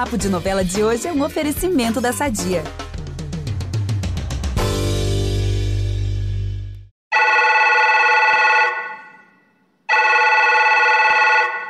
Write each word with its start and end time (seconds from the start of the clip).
Papo 0.00 0.16
de 0.16 0.30
Novela 0.30 0.64
de 0.64 0.82
hoje 0.82 1.06
é 1.06 1.12
um 1.12 1.22
oferecimento 1.22 2.00
da 2.00 2.10
Sadia. 2.10 2.62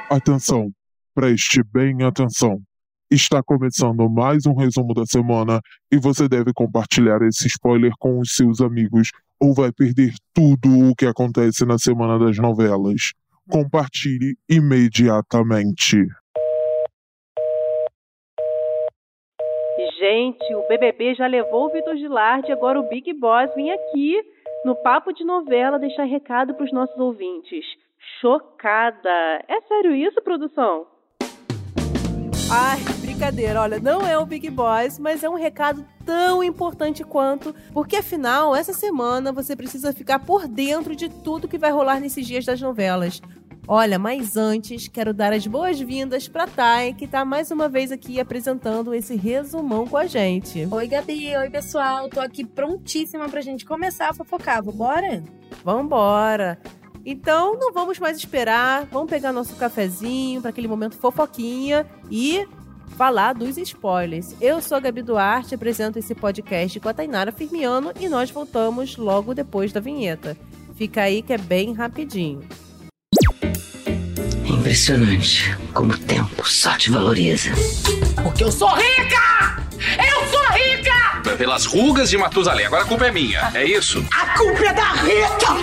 Atenção, 0.08 0.71
preste 1.12 1.61
bem 1.73 2.05
atenção. 2.05 2.62
Está 3.11 3.43
começando 3.43 4.09
mais 4.09 4.47
um 4.47 4.55
resumo 4.55 4.95
da 4.95 5.05
semana 5.07 5.61
e 5.91 5.99
você 5.99 6.29
deve 6.29 6.53
compartilhar 6.55 7.21
esse 7.23 7.49
spoiler 7.49 7.91
com 7.99 8.21
os 8.21 8.37
seus 8.37 8.61
amigos 8.61 9.11
ou 9.41 9.53
vai 9.53 9.73
perder 9.73 10.15
tudo 10.33 10.91
o 10.91 10.95
que 10.95 11.07
acontece 11.07 11.65
na 11.65 11.79
semana 11.79 12.17
das 12.17 12.39
novelas. 12.39 13.11
Compartilhe 13.51 14.37
imediatamente. 14.49 16.07
Gente, 20.00 20.54
o 20.54 20.66
BBB 20.66 21.14
já 21.14 21.27
levou 21.27 21.66
o 21.66 21.68
Vitor 21.68 21.95
Gilardi, 21.95 22.50
agora 22.50 22.80
o 22.80 22.88
Big 22.88 23.12
Boss 23.12 23.54
vem 23.54 23.70
aqui 23.70 24.16
no 24.64 24.74
Papo 24.74 25.12
de 25.12 25.23
Novela 25.23 25.78
deixar 25.78 26.04
recado 26.04 26.54
para 26.54 26.64
os 26.64 26.73
nossos 26.73 26.98
ouvintes. 26.98 27.62
Chocada! 28.18 29.10
É 29.46 29.60
sério 29.68 29.95
isso, 29.95 30.23
produção? 30.23 30.86
Ai, 32.50 32.78
brincadeira. 33.02 33.60
Olha, 33.60 33.78
não 33.78 34.00
é 34.00 34.18
o 34.18 34.24
Big 34.24 34.48
Boss, 34.48 34.98
mas 34.98 35.23
é 35.23 35.28
um 35.28 35.34
recado 35.34 35.84
tão 36.06 36.42
importante 36.42 37.04
quanto, 37.04 37.54
porque 37.70 37.96
afinal, 37.96 38.56
essa 38.56 38.73
semana 38.73 39.30
você 39.30 39.54
precisa 39.54 39.92
ficar 39.92 40.20
por 40.20 40.48
dentro 40.48 40.96
de 40.96 41.10
tudo 41.10 41.46
que 41.46 41.59
vai 41.59 41.70
rolar 41.70 42.01
nesses 42.01 42.26
dias 42.26 42.46
das 42.46 42.59
novelas. 42.59 43.20
Olha, 43.73 44.01
mas 44.01 44.37
antes, 44.37 44.88
quero 44.88 45.15
dar 45.15 45.33
as 45.33 45.47
boas-vindas 45.47 46.27
para 46.27 46.45
Thay, 46.45 46.92
que 46.92 47.05
está 47.05 47.24
mais 47.24 47.52
uma 47.52 47.69
vez 47.69 47.93
aqui 47.93 48.19
apresentando 48.19 48.93
esse 48.93 49.15
resumão 49.15 49.87
com 49.87 49.96
a 49.96 50.09
gente. 50.09 50.66
Oi, 50.68 50.88
Gabi. 50.88 51.37
Oi, 51.37 51.49
pessoal. 51.51 52.09
Tô 52.09 52.18
aqui 52.18 52.45
prontíssima 52.45 53.29
pra 53.29 53.41
gente 53.41 53.65
começar 53.65 54.09
a 54.09 54.13
fofocar. 54.13 54.60
Vambora? 54.60 55.23
Vambora. 55.63 56.59
Então, 57.07 57.57
não 57.60 57.73
vamos 57.73 58.01
mais 58.01 58.16
esperar. 58.16 58.87
Vamos 58.87 59.09
pegar 59.09 59.32
nosso 59.32 59.54
cafezinho 59.54 60.41
para 60.41 60.51
aquele 60.51 60.66
momento 60.66 60.96
fofoquinha 60.96 61.87
e 62.10 62.45
falar 62.96 63.35
dos 63.35 63.57
spoilers. 63.57 64.34
Eu 64.41 64.60
sou 64.60 64.78
a 64.78 64.81
Gabi 64.81 65.00
Duarte, 65.00 65.54
apresento 65.54 65.97
esse 65.97 66.12
podcast 66.12 66.81
com 66.81 66.88
a 66.88 66.93
Tainara 66.93 67.31
Firmiano 67.31 67.93
e 68.00 68.09
nós 68.09 68.32
voltamos 68.32 68.97
logo 68.97 69.32
depois 69.32 69.72
da 69.72 69.78
vinheta. 69.78 70.37
Fica 70.75 71.03
aí 71.03 71.22
que 71.22 71.32
é 71.32 71.38
bem 71.38 71.72
rapidinho. 71.72 72.41
Impressionante 74.61 75.56
como 75.72 75.94
o 75.94 75.99
tempo 75.99 76.47
só 76.47 76.77
te 76.77 76.91
valoriza. 76.91 77.50
Porque 78.22 78.44
eu 78.44 78.53
sou 78.53 78.69
rica! 78.69 79.56
Eu 79.97 80.27
sou 80.28 80.43
rica! 80.53 81.37
Pelas 81.39 81.65
rugas 81.65 82.11
de 82.11 82.19
Matusalém, 82.19 82.66
agora 82.66 82.83
a 82.83 82.87
culpa 82.87 83.06
é 83.06 83.11
minha, 83.11 83.50
é 83.55 83.65
isso? 83.65 84.05
A 84.12 84.37
culpa 84.37 84.62
é 84.66 84.75
da 84.75 84.93
Rita! 84.93 85.55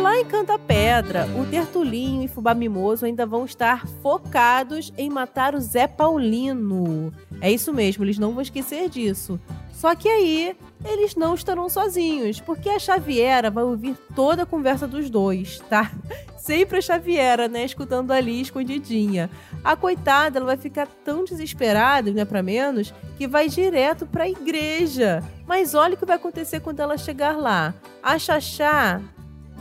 Lá 0.00 0.16
em 0.16 0.24
Canta 0.24 0.58
Pedra, 0.58 1.28
o 1.38 1.44
Tertulinho 1.44 2.22
e 2.22 2.28
Fubá 2.28 2.54
Mimoso 2.54 3.04
ainda 3.04 3.26
vão 3.26 3.44
estar 3.44 3.86
focados 4.02 4.90
em 4.96 5.10
matar 5.10 5.54
o 5.54 5.60
Zé 5.60 5.86
Paulino. 5.86 7.12
É 7.42 7.52
isso 7.52 7.74
mesmo, 7.74 8.04
eles 8.04 8.16
não 8.18 8.32
vão 8.32 8.40
esquecer 8.40 8.88
disso. 8.88 9.38
Só 9.70 9.94
que 9.94 10.08
aí 10.08 10.56
eles 10.86 11.14
não 11.14 11.34
estarão 11.34 11.68
sozinhos, 11.68 12.40
porque 12.40 12.68
a 12.68 12.78
Xaviera 12.78 13.50
vai 13.50 13.64
ouvir 13.64 13.96
toda 14.14 14.42
a 14.42 14.46
conversa 14.46 14.86
dos 14.86 15.10
dois, 15.10 15.60
tá? 15.68 15.90
Sempre 16.38 16.78
a 16.78 16.80
Xaviera, 16.80 17.48
né, 17.48 17.64
escutando 17.64 18.12
ali 18.12 18.40
escondidinha. 18.40 19.28
A 19.64 19.74
coitada, 19.74 20.38
ela 20.38 20.46
vai 20.46 20.56
ficar 20.56 20.86
tão 21.04 21.24
desesperada, 21.24 22.10
não 22.10 22.22
é 22.22 22.24
para 22.24 22.42
menos, 22.42 22.94
que 23.18 23.26
vai 23.26 23.48
direto 23.48 24.06
para 24.06 24.24
a 24.24 24.28
igreja. 24.28 25.22
Mas 25.46 25.74
olha 25.74 25.94
o 25.94 25.96
que 25.96 26.06
vai 26.06 26.16
acontecer 26.16 26.60
quando 26.60 26.80
ela 26.80 26.96
chegar 26.96 27.36
lá. 27.36 27.74
A 28.00 28.16
Xaxá, 28.16 29.00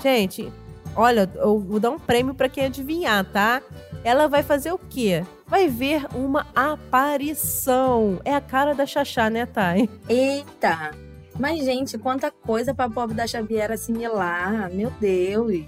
gente, 0.04 0.52
olha, 0.96 1.30
eu 1.36 1.60
vou 1.60 1.80
dar 1.80 1.90
um 1.90 2.00
prêmio 2.00 2.36
para 2.36 2.50
quem 2.50 2.66
adivinhar, 2.66 3.26
tá? 3.26 3.64
Ela 4.04 4.28
vai 4.28 4.44
fazer 4.44 4.72
o 4.72 4.78
quê? 4.78 5.24
vai 5.48 5.68
ver 5.68 6.06
uma 6.14 6.46
aparição. 6.56 8.20
É 8.26 8.34
a 8.34 8.42
cara 8.42 8.74
da 8.74 8.86
Xaxá, 8.86 9.30
né, 9.30 9.46
Thay? 9.46 9.90
Eita! 10.10 11.05
Mas, 11.38 11.66
gente, 11.66 11.98
quanta 11.98 12.32
coisa 12.32 12.74
pra 12.74 12.90
pobre 12.90 13.16
da 13.16 13.28
Xavier 13.28 13.72
assimilar. 13.72 14.72
Meu 14.72 14.90
Deus. 15.00 15.66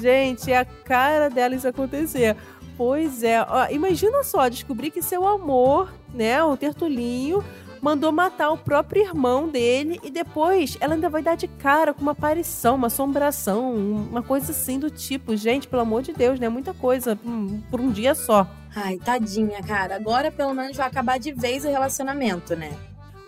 Gente, 0.00 0.52
é 0.52 0.58
a 0.58 0.64
cara 0.64 1.28
dela 1.28 1.54
isso 1.54 1.66
acontecer. 1.66 2.36
Pois 2.76 3.24
é. 3.24 3.42
Ó, 3.42 3.66
imagina 3.70 4.22
só, 4.22 4.48
descobrir 4.48 4.92
que 4.92 5.02
seu 5.02 5.26
amor, 5.26 5.92
né, 6.14 6.42
o 6.44 6.56
Tertulinho, 6.56 7.44
mandou 7.82 8.12
matar 8.12 8.50
o 8.50 8.56
próprio 8.58 9.02
irmão 9.02 9.48
dele 9.48 10.00
e 10.04 10.10
depois 10.10 10.76
ela 10.80 10.94
ainda 10.94 11.08
vai 11.08 11.22
dar 11.22 11.36
de 11.36 11.48
cara 11.48 11.92
com 11.92 12.02
uma 12.02 12.12
aparição, 12.12 12.76
uma 12.76 12.86
assombração, 12.86 13.74
uma 13.74 14.22
coisa 14.22 14.52
assim 14.52 14.78
do 14.78 14.90
tipo. 14.90 15.36
Gente, 15.36 15.66
pelo 15.66 15.82
amor 15.82 16.02
de 16.02 16.12
Deus, 16.12 16.38
né? 16.38 16.48
Muita 16.48 16.72
coisa 16.72 17.18
por 17.70 17.80
um 17.80 17.90
dia 17.90 18.14
só. 18.14 18.46
Ai, 18.74 18.98
tadinha, 18.98 19.60
cara. 19.62 19.96
Agora 19.96 20.30
pelo 20.30 20.54
menos 20.54 20.76
vai 20.76 20.86
acabar 20.86 21.18
de 21.18 21.32
vez 21.32 21.64
o 21.64 21.68
relacionamento, 21.68 22.54
né? 22.54 22.72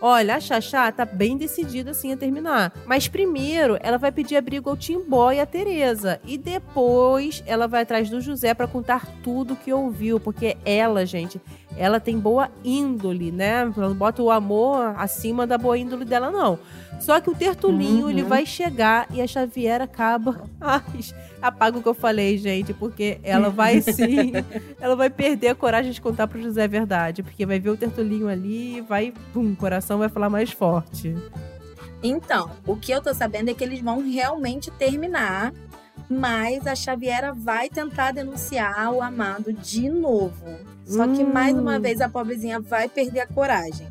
Olha, 0.03 0.37
a 0.37 0.39
Xaxá 0.39 0.91
tá 0.91 1.05
bem 1.05 1.37
decidida 1.37 1.91
assim 1.91 2.11
a 2.11 2.17
terminar. 2.17 2.73
Mas 2.87 3.07
primeiro 3.07 3.77
ela 3.81 3.99
vai 3.99 4.11
pedir 4.11 4.35
abrigo 4.35 4.67
ao 4.67 4.75
Timbó 4.75 5.31
e 5.31 5.39
à 5.39 5.45
Tereza. 5.45 6.19
E 6.25 6.39
depois 6.39 7.43
ela 7.45 7.67
vai 7.67 7.83
atrás 7.83 8.09
do 8.09 8.19
José 8.19 8.55
para 8.55 8.67
contar 8.67 9.05
tudo 9.23 9.55
que 9.55 9.71
ouviu. 9.71 10.19
Porque 10.19 10.57
ela, 10.65 11.05
gente, 11.05 11.39
ela 11.77 11.99
tem 11.99 12.19
boa 12.19 12.49
índole, 12.63 13.31
né? 13.31 13.65
Não 13.75 13.93
bota 13.93 14.21
o 14.21 14.29
amor 14.29 14.93
acima 14.97 15.47
da 15.47 15.57
boa 15.57 15.77
índole 15.77 16.05
dela, 16.05 16.29
não. 16.29 16.59
Só 16.99 17.19
que 17.19 17.29
o 17.29 17.35
Tertulinho, 17.35 18.03
uhum. 18.03 18.09
ele 18.09 18.21
vai 18.21 18.45
chegar 18.45 19.07
e 19.11 19.21
a 19.21 19.27
Xavier 19.27 19.81
acaba. 19.81 20.43
Ai, 20.61 20.81
apaga 21.41 21.79
o 21.79 21.81
que 21.81 21.87
eu 21.87 21.93
falei, 21.93 22.37
gente, 22.37 22.73
porque 22.73 23.19
ela 23.23 23.49
vai 23.49 23.81
sim. 23.81 24.33
ela 24.79 24.95
vai 24.95 25.09
perder 25.09 25.49
a 25.49 25.55
coragem 25.55 25.91
de 25.91 25.99
contar 25.99 26.27
pro 26.27 26.41
José 26.41 26.63
a 26.63 26.67
verdade. 26.67 27.23
Porque 27.23 27.45
vai 27.45 27.59
ver 27.59 27.71
o 27.71 27.77
Tertulinho 27.77 28.27
ali, 28.27 28.81
vai, 28.81 29.13
pum, 29.33 29.51
o 29.51 29.55
coração 29.55 29.97
vai 29.97 30.09
falar 30.09 30.29
mais 30.29 30.51
forte. 30.51 31.15
Então, 32.03 32.51
o 32.65 32.75
que 32.75 32.91
eu 32.91 33.01
tô 33.01 33.13
sabendo 33.13 33.49
é 33.49 33.53
que 33.53 33.63
eles 33.63 33.79
vão 33.79 34.01
realmente 34.01 34.71
terminar, 34.71 35.53
mas 36.11 36.67
a 36.67 36.75
Xaviera 36.75 37.33
vai 37.33 37.69
tentar 37.69 38.11
denunciar 38.11 38.91
o 38.91 39.01
amado 39.01 39.53
de 39.53 39.89
novo. 39.89 40.45
Só 40.85 41.07
que 41.07 41.23
mais 41.23 41.57
uma 41.57 41.77
hum. 41.77 41.81
vez 41.81 42.01
a 42.01 42.09
pobrezinha 42.09 42.59
vai 42.59 42.89
perder 42.89 43.21
a 43.21 43.27
coragem. 43.27 43.87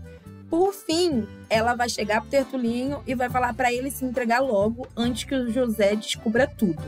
Por 0.51 0.75
fim, 0.75 1.27
ela 1.49 1.75
vai 1.75 1.89
chegar 1.89 2.21
pro 2.21 2.31
Tertulinho 2.31 3.01
e 3.07 3.15
vai 3.15 3.31
falar 3.31 3.55
para 3.55 3.73
ele 3.73 3.91
se 3.91 4.05
entregar 4.05 4.41
logo 4.41 4.87
antes 4.97 5.25
que 5.25 5.35
o 5.35 5.51
José 5.51 5.95
descubra 5.97 6.47
tudo. 6.47 6.83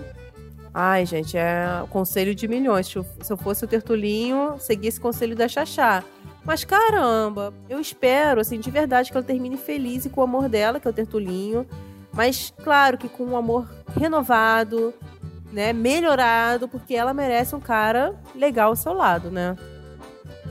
Ai, 0.74 1.06
gente, 1.06 1.36
é 1.36 1.84
conselho 1.88 2.34
de 2.34 2.46
milhões. 2.48 2.88
Se 2.88 2.96
eu 2.96 3.36
fosse 3.36 3.64
o 3.64 3.68
Tertulinho, 3.68 4.56
seguir 4.58 4.88
esse 4.88 5.00
conselho 5.00 5.36
da 5.36 5.48
Xaxá. 5.48 6.02
Mas 6.44 6.64
caramba, 6.64 7.54
eu 7.68 7.78
espero, 7.80 8.40
assim, 8.40 8.58
de 8.58 8.70
verdade, 8.70 9.10
que 9.10 9.16
ela 9.16 9.24
termine 9.24 9.56
feliz 9.56 10.04
e 10.04 10.10
com 10.10 10.20
o 10.20 10.24
amor 10.24 10.48
dela, 10.48 10.80
que 10.80 10.88
é 10.88 10.90
o 10.90 10.94
Tertulinho. 10.94 11.66
Mas, 12.12 12.52
claro 12.62 12.98
que 12.98 13.08
com 13.08 13.24
um 13.24 13.36
amor 13.36 13.70
renovado, 13.98 14.92
né? 15.52 15.72
Melhorado, 15.72 16.66
porque 16.66 16.94
ela 16.94 17.12
merece 17.12 17.54
um 17.54 17.60
cara 17.60 18.14
legal 18.34 18.70
ao 18.70 18.76
seu 18.76 18.92
lado, 18.92 19.30
né? 19.30 19.56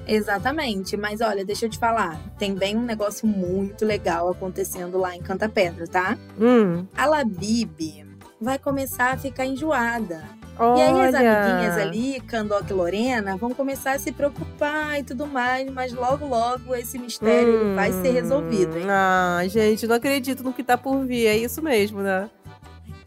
Exatamente, 0.08 0.98
mas 0.98 1.22
olha, 1.22 1.46
deixa 1.46 1.66
eu 1.66 1.70
te 1.70 1.78
falar, 1.78 2.20
tem 2.38 2.54
bem 2.54 2.76
um 2.76 2.84
negócio 2.84 3.28
muito 3.28 3.86
legal 3.86 4.30
acontecendo 4.30 4.98
lá 4.98 5.16
em 5.16 5.22
Canta 5.22 5.48
Pedra, 5.48 5.88
tá? 5.88 6.18
Hum. 6.40 6.86
A 6.98 7.06
Labib 7.06 8.06
vai 8.40 8.58
começar 8.58 9.14
a 9.14 9.18
ficar 9.18 9.46
enjoada. 9.46 10.24
Olha. 10.60 10.80
E 10.80 10.82
aí 10.82 11.08
as 11.08 11.16
amiguinhas 11.16 11.78
ali, 11.78 12.20
Candoc 12.22 12.70
e 12.70 12.74
Lorena, 12.74 13.38
vão 13.38 13.54
começar 13.54 13.94
a 13.94 14.00
se 14.00 14.12
preocupar 14.12 15.00
e 15.00 15.04
tudo 15.04 15.26
mais, 15.26 15.72
mas 15.72 15.94
logo, 15.94 16.26
logo 16.28 16.76
esse 16.76 17.00
mistério 17.00 17.68
hum. 17.68 17.76
vai 17.76 17.92
ser 17.92 18.12
resolvido, 18.12 18.78
hein? 18.78 18.86
Ah, 18.90 19.42
gente, 19.48 19.88
não 19.88 19.96
acredito 19.96 20.44
no 20.44 20.52
que 20.52 20.64
tá 20.64 20.78
por 20.78 21.06
vir, 21.06 21.26
é 21.28 21.38
isso 21.38 21.62
mesmo, 21.62 22.02
né? 22.02 22.30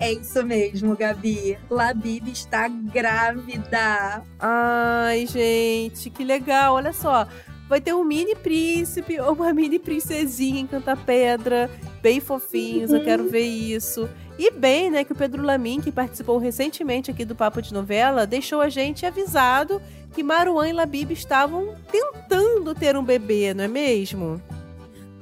É 0.05 0.13
isso 0.13 0.45
mesmo, 0.45 0.95
Gabi. 0.95 1.57
Labib 1.71 2.31
está 2.31 2.69
grávida. 2.69 4.23
Ai, 4.39 5.27
gente, 5.27 6.11
que 6.11 6.23
legal. 6.23 6.75
Olha 6.75 6.93
só. 6.93 7.27
Vai 7.67 7.81
ter 7.81 7.95
um 7.95 8.05
mini 8.05 8.37
príncipe 8.37 9.19
ou 9.19 9.33
uma 9.33 9.51
mini 9.55 9.79
princesinha 9.79 10.61
em 10.61 10.67
Canta 10.67 10.95
Pedra. 10.95 11.71
Bem 12.03 12.21
fofinhos, 12.21 12.91
uhum. 12.91 12.99
eu 12.99 13.05
quero 13.05 13.31
ver 13.31 13.47
isso. 13.47 14.07
E 14.39 14.51
bem, 14.51 14.91
né, 14.91 15.05
que 15.05 15.13
o 15.13 15.17
Pedro 15.17 15.43
Lamin, 15.43 15.81
que 15.81 15.91
participou 15.91 16.37
recentemente 16.37 17.11
aqui 17.11 17.25
do 17.25 17.35
Papo 17.35 17.63
de 17.63 17.73
Novela, 17.73 18.27
deixou 18.27 18.61
a 18.61 18.69
gente 18.69 19.07
avisado 19.07 19.81
que 20.15 20.23
Maruan 20.23 20.69
e 20.69 20.73
Labib 20.75 21.13
estavam 21.13 21.75
tentando 21.91 22.75
ter 22.75 22.95
um 22.95 23.03
bebê, 23.03 23.55
não 23.55 23.65
é 23.65 23.69
mesmo? 23.69 24.39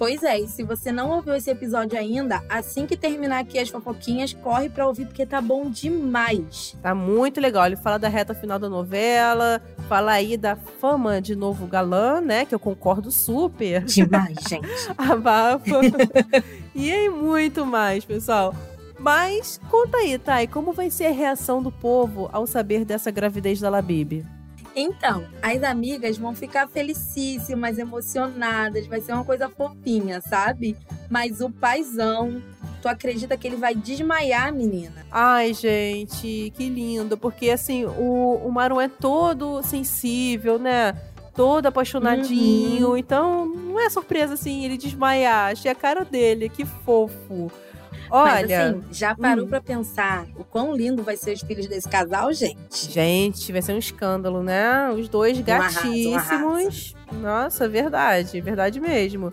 Pois 0.03 0.25
é, 0.25 0.41
e 0.41 0.49
se 0.49 0.65
você 0.65 0.91
não 0.91 1.13
ouviu 1.13 1.33
esse 1.33 1.49
episódio 1.49 1.97
ainda, 1.97 2.43
assim 2.49 2.89
que 2.89 2.97
terminar 2.97 3.39
aqui 3.39 3.57
as 3.57 3.69
fofoquinhas, 3.69 4.35
corre 4.35 4.69
pra 4.69 4.89
ouvir 4.89 5.07
porque 5.07 5.25
tá 5.25 5.41
bom 5.41 5.71
demais. 5.71 6.77
Tá 6.83 6.93
muito 6.93 7.41
legal. 7.41 7.67
Ele 7.67 7.77
fala 7.77 8.01
da 8.01 8.09
reta 8.09 8.35
final 8.35 8.59
da 8.59 8.69
novela, 8.69 9.63
fala 9.89 10.11
aí 10.11 10.37
da 10.37 10.57
fama 10.57 11.21
de 11.21 11.37
novo 11.37 11.69
galã, 11.69 12.21
né? 12.21 12.45
Que 12.45 12.53
eu 12.53 12.59
concordo 12.59 13.13
super. 13.13 13.85
Demais, 13.85 14.39
gente. 14.51 14.67
Abafa. 14.99 15.71
e 16.75 16.91
aí, 16.91 17.09
muito 17.09 17.65
mais, 17.65 18.05
pessoal. 18.05 18.53
Mas 18.99 19.61
conta 19.71 19.99
aí, 19.99 20.19
Thay, 20.19 20.49
como 20.49 20.73
vai 20.73 20.91
ser 20.91 21.07
a 21.07 21.13
reação 21.13 21.63
do 21.63 21.71
povo 21.71 22.29
ao 22.33 22.45
saber 22.45 22.85
dessa 22.85 23.13
gravidez 23.13 23.61
da 23.61 23.71
Labib? 23.71 24.27
Então, 24.75 25.27
as 25.43 25.63
amigas 25.63 26.17
vão 26.17 26.35
ficar 26.35 26.69
felicíssimas, 26.69 27.79
emocionadas, 27.79 28.87
vai 28.87 29.01
ser 29.01 29.13
uma 29.13 29.25
coisa 29.25 29.49
fofinha, 29.49 30.21
sabe? 30.21 30.77
Mas 31.11 31.41
o 31.41 31.51
paizão, 31.51 32.43
tu 32.81 32.89
acredita 32.89 33.37
que 33.37 33.47
ele 33.47 33.57
vai 33.57 33.75
desmaiar, 33.75 34.53
menina? 34.53 35.05
Ai, 35.11 35.53
gente, 35.53 36.53
que 36.57 36.69
lindo. 36.69 37.17
Porque, 37.19 37.51
assim, 37.51 37.85
o, 37.85 38.41
o 38.45 38.51
Maru 38.51 38.81
é 38.81 38.89
todo 38.89 39.63
sensível, 39.63 40.59
né? 40.59 40.95
Todo 41.35 41.67
apaixonadinho. 41.67 42.91
Uhum. 42.91 42.97
Então, 42.97 43.47
não 43.47 43.81
é 43.81 43.91
surpresa, 43.91 44.35
assim, 44.35 44.65
ele 44.65 44.77
desmaiar. 44.77 45.53
Achei 45.53 45.71
a 45.71 45.75
cara 45.75 46.05
dele, 46.05 46.49
que 46.49 46.65
fofo. 46.65 47.51
Olha, 48.15 48.33
Mas 48.33 48.53
assim, 48.53 48.83
já 48.93 49.15
parou 49.15 49.47
hum. 49.47 49.49
pra 49.49 49.59
pensar 49.59 50.27
o 50.37 50.45
quão 50.45 50.77
lindo 50.77 51.03
vai 51.03 51.17
ser 51.17 51.33
os 51.33 51.41
filhos 51.41 51.67
desse 51.67 51.89
casal, 51.89 52.31
gente? 52.31 52.91
gente, 52.93 53.51
vai 53.51 53.63
ser 53.63 53.73
um 53.73 53.79
escândalo, 53.79 54.43
né? 54.43 54.91
Os 54.91 55.09
dois 55.09 55.39
Um 55.39 55.51
arraso, 55.51 55.79
um 55.79 56.13
gatíssimos. 56.13 56.95
Nossa, 57.11 57.67
verdade, 57.67 58.39
verdade 58.43 58.79
mesmo. 58.79 59.33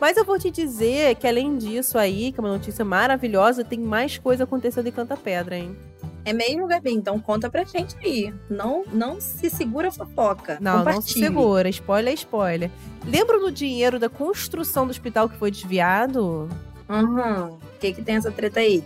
Mas 0.00 0.16
eu 0.16 0.24
vou 0.24 0.38
te 0.38 0.48
dizer 0.48 1.16
que 1.16 1.26
além 1.26 1.58
disso 1.58 1.98
aí, 1.98 2.30
que 2.30 2.38
é 2.38 2.42
uma 2.42 2.52
notícia 2.52 2.84
maravilhosa, 2.84 3.64
tem 3.64 3.80
mais 3.80 4.16
coisa 4.16 4.44
acontecendo 4.44 4.86
em 4.86 4.92
Canta 4.92 5.16
Pedra, 5.16 5.58
hein? 5.58 5.76
É 6.24 6.32
mesmo, 6.32 6.68
Gabi? 6.68 6.92
Então 6.92 7.18
conta 7.18 7.50
pra 7.50 7.64
gente 7.64 7.96
aí. 7.98 8.32
Não, 8.48 8.84
não 8.92 9.20
se 9.20 9.50
segura 9.50 9.88
a 9.88 9.92
fofoca. 9.92 10.58
Não, 10.60 10.84
não 10.84 11.00
se 11.00 11.18
segura. 11.18 11.68
Spoiler 11.68 12.12
é 12.12 12.14
spoiler. 12.14 12.70
Lembra 13.04 13.40
do 13.40 13.50
dinheiro 13.50 13.98
da 13.98 14.08
construção 14.08 14.86
do 14.86 14.90
hospital 14.90 15.28
que 15.28 15.36
foi 15.36 15.50
desviado? 15.50 16.48
Uhum. 16.90 17.54
O 17.54 17.78
que 17.78 17.92
que 17.92 18.02
tem 18.02 18.16
essa 18.16 18.32
treta 18.32 18.60
aí? 18.60 18.82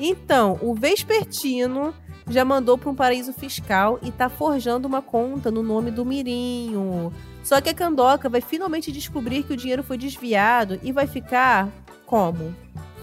Então, 0.00 0.58
o 0.62 0.74
Vespertino 0.74 1.94
já 2.28 2.44
mandou 2.44 2.78
para 2.78 2.90
um 2.90 2.94
paraíso 2.94 3.32
fiscal 3.32 3.98
e 4.02 4.10
tá 4.10 4.28
forjando 4.28 4.88
uma 4.88 5.02
conta 5.02 5.50
no 5.50 5.62
nome 5.62 5.90
do 5.90 6.04
Mirinho. 6.04 7.12
Só 7.44 7.60
que 7.60 7.68
a 7.68 7.74
Candoca 7.74 8.28
vai 8.28 8.40
finalmente 8.40 8.90
descobrir 8.90 9.42
que 9.42 9.52
o 9.52 9.56
dinheiro 9.56 9.82
foi 9.82 9.98
desviado 9.98 10.80
e 10.82 10.90
vai 10.90 11.06
ficar 11.06 11.68
como? 12.06 12.54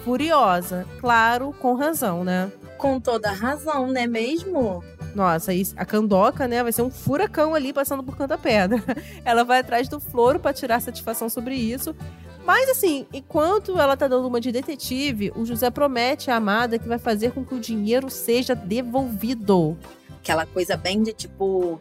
Furiosa. 0.04 0.88
Claro, 1.00 1.54
com 1.62 1.76
razão, 1.76 2.24
né? 2.24 2.52
Com 2.78 3.00
toda 3.00 3.32
razão, 3.32 3.88
não 3.88 4.02
é 4.02 4.08
mesmo? 4.08 4.84
Nossa, 5.14 5.52
a 5.76 5.86
Candoca, 5.86 6.48
né, 6.48 6.64
vai 6.64 6.72
ser 6.72 6.82
um 6.82 6.90
furacão 6.90 7.54
ali 7.54 7.72
passando 7.72 8.02
por 8.02 8.18
Canta 8.18 8.38
Pedra. 8.38 8.82
Ela 9.24 9.44
vai 9.44 9.60
atrás 9.60 9.88
do 9.88 10.00
Floro 10.00 10.40
para 10.40 10.54
tirar 10.54 10.82
satisfação 10.82 11.30
sobre 11.30 11.54
isso. 11.54 11.96
Mas 12.46 12.70
assim, 12.70 13.06
enquanto 13.14 13.78
ela 13.80 13.96
tá 13.96 14.08
dando 14.08 14.28
uma 14.28 14.42
de 14.42 14.52
detetive, 14.52 15.32
o 15.36 15.46
José 15.46 15.70
promete 15.70 16.30
à 16.32 16.36
amada 16.38 16.80
que 16.80 16.88
vai 16.88 16.98
fazer 17.00 17.32
com 17.32 17.46
que 17.46 17.54
o 17.56 17.60
dinheiro 17.60 18.10
seja 18.10 18.56
devolvido. 18.56 19.78
Aquela 20.20 20.46
coisa 20.46 20.76
bem 20.76 21.02
de 21.04 21.14
tipo, 21.14 21.80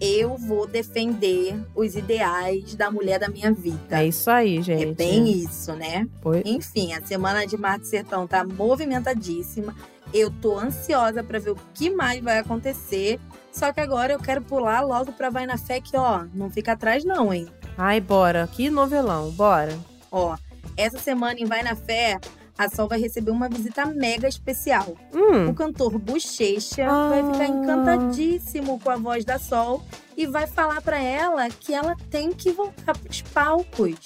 eu 0.00 0.36
vou 0.36 0.66
defender 0.66 1.54
os 1.74 1.94
ideais 1.96 2.74
da 2.74 2.90
mulher 2.90 3.18
da 3.18 3.28
minha 3.28 3.52
vida. 3.52 4.00
É 4.00 4.06
isso 4.06 4.30
aí, 4.30 4.60
gente. 4.62 4.82
É 4.84 4.92
bem 4.94 5.30
isso, 5.30 5.72
né? 5.74 6.06
Foi- 6.22 6.42
Enfim, 6.44 6.92
a 6.92 7.00
semana 7.02 7.46
de 7.46 7.56
Marte 7.56 7.86
Sertão 7.88 8.26
tá 8.26 8.44
movimentadíssima. 8.44 9.74
Eu 10.12 10.30
tô 10.30 10.58
ansiosa 10.58 11.22
pra 11.22 11.38
ver 11.38 11.50
o 11.52 11.58
que 11.74 11.88
mais 11.90 12.22
vai 12.22 12.38
acontecer. 12.38 13.18
Só 13.50 13.72
que 13.72 13.80
agora 13.80 14.12
eu 14.12 14.18
quero 14.18 14.42
pular 14.42 14.80
logo 14.82 15.12
pra 15.12 15.30
Vai 15.30 15.46
na 15.46 15.56
Fé 15.58 15.80
que, 15.80 15.96
ó, 15.96 16.24
não 16.34 16.50
fica 16.50 16.72
atrás 16.72 17.04
não, 17.04 17.32
hein? 17.32 17.46
Ai, 17.78 18.00
bora. 18.00 18.46
Que 18.50 18.68
novelão, 18.70 19.30
bora. 19.30 19.78
Ó, 20.12 20.36
essa 20.76 20.98
semana 20.98 21.40
em 21.40 21.44
Vai 21.46 21.62
na 21.62 21.74
Fé, 21.74 22.20
a 22.56 22.68
Sol 22.68 22.86
vai 22.86 23.00
receber 23.00 23.30
uma 23.30 23.48
visita 23.48 23.86
mega 23.86 24.28
especial. 24.28 24.94
O 25.12 25.16
Hum, 25.48 25.54
cantor 25.54 25.98
Bochecha 25.98 26.86
Ah. 26.86 27.08
vai 27.08 27.32
ficar 27.32 27.46
encantadíssimo 27.46 28.78
com 28.78 28.90
a 28.90 28.96
voz 28.96 29.24
da 29.24 29.38
Sol 29.38 29.82
e 30.16 30.26
vai 30.26 30.46
falar 30.46 30.82
pra 30.82 31.02
ela 31.02 31.48
que 31.48 31.72
ela 31.74 31.96
tem 32.10 32.30
que 32.30 32.52
voltar 32.52 32.96
pros 32.98 33.22
palcos, 33.22 33.96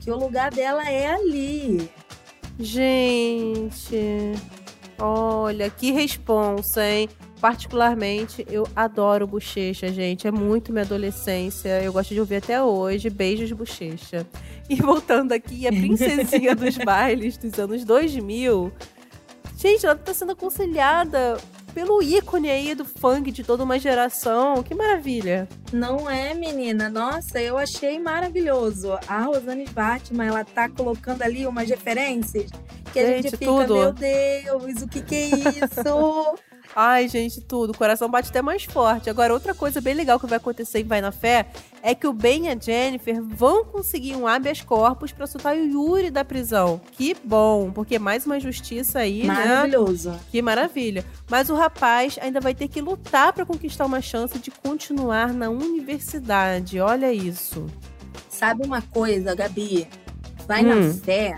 que 0.00 0.10
o 0.10 0.16
lugar 0.16 0.50
dela 0.50 0.86
é 0.88 1.06
ali. 1.14 1.88
gente. 2.58 4.32
Olha, 4.98 5.70
que 5.70 5.90
responsa, 5.92 6.84
hein? 6.86 7.08
Particularmente, 7.42 8.46
eu 8.48 8.68
adoro 8.76 9.26
bochecha, 9.26 9.88
gente. 9.88 10.28
É 10.28 10.30
muito 10.30 10.72
minha 10.72 10.84
adolescência. 10.84 11.82
Eu 11.82 11.92
gosto 11.92 12.14
de 12.14 12.20
ouvir 12.20 12.36
até 12.36 12.62
hoje. 12.62 13.10
Beijos, 13.10 13.50
bochecha. 13.50 14.24
E 14.70 14.76
voltando 14.76 15.32
aqui, 15.32 15.66
a 15.66 15.70
princesinha 15.70 16.54
dos 16.54 16.78
bailes 16.86 17.36
dos 17.36 17.58
anos 17.58 17.84
2000. 17.84 18.72
Gente, 19.58 19.84
ela 19.84 19.96
tá 19.96 20.14
sendo 20.14 20.32
aconselhada 20.32 21.36
pelo 21.74 22.00
ícone 22.00 22.48
aí 22.48 22.74
do 22.74 22.84
funk 22.84 23.32
de 23.32 23.42
toda 23.42 23.64
uma 23.64 23.78
geração. 23.78 24.62
Que 24.62 24.72
maravilha. 24.72 25.48
Não 25.72 26.08
é, 26.08 26.32
menina? 26.32 26.88
Nossa, 26.88 27.42
eu 27.42 27.58
achei 27.58 27.98
maravilhoso. 27.98 28.92
A 29.08 29.22
Rosane 29.24 29.66
Bartman, 29.66 30.28
ela 30.28 30.44
tá 30.44 30.68
colocando 30.70 31.22
ali 31.22 31.44
umas 31.44 31.68
referências 31.68 32.48
que 32.92 33.00
a 33.00 33.06
gente, 33.06 33.24
Gente, 33.24 33.36
fica, 33.36 33.50
tudo. 33.50 33.74
meu 33.74 33.92
Deus, 33.92 34.82
o 34.82 34.88
que 34.88 35.02
que 35.02 35.14
é 35.16 35.26
isso? 35.26 36.38
Ai, 36.74 37.06
gente, 37.08 37.40
tudo. 37.40 37.70
O 37.70 37.76
coração 37.76 38.08
bate 38.10 38.30
até 38.30 38.40
mais 38.40 38.64
forte. 38.64 39.10
Agora, 39.10 39.32
outra 39.34 39.54
coisa 39.54 39.80
bem 39.80 39.92
legal 39.94 40.18
que 40.18 40.26
vai 40.26 40.38
acontecer 40.38 40.80
em 40.80 40.84
Vai 40.84 41.00
na 41.00 41.12
Fé 41.12 41.46
é 41.82 41.94
que 41.94 42.06
o 42.06 42.12
Ben 42.12 42.46
e 42.46 42.48
a 42.48 42.56
Jennifer 42.58 43.22
vão 43.22 43.64
conseguir 43.64 44.16
um 44.16 44.26
habeas 44.26 44.62
corpus 44.62 45.12
pra 45.12 45.26
soltar 45.26 45.54
o 45.54 45.58
Yuri 45.64 46.10
da 46.10 46.24
prisão. 46.24 46.80
Que 46.92 47.14
bom, 47.22 47.70
porque 47.70 47.98
mais 47.98 48.24
uma 48.24 48.40
justiça 48.40 49.00
aí, 49.00 49.24
né? 49.26 49.34
Maravilhoso. 49.34 50.18
Que 50.30 50.40
maravilha. 50.40 51.04
Mas 51.28 51.50
o 51.50 51.54
rapaz 51.54 52.18
ainda 52.22 52.40
vai 52.40 52.54
ter 52.54 52.68
que 52.68 52.80
lutar 52.80 53.32
pra 53.32 53.44
conquistar 53.44 53.84
uma 53.84 54.00
chance 54.00 54.38
de 54.38 54.50
continuar 54.50 55.32
na 55.32 55.50
universidade. 55.50 56.80
Olha 56.80 57.12
isso. 57.12 57.66
Sabe 58.30 58.64
uma 58.64 58.80
coisa, 58.80 59.34
Gabi? 59.34 59.86
Vai 60.48 60.64
Hum. 60.64 60.88
na 60.88 60.94
fé 60.94 61.34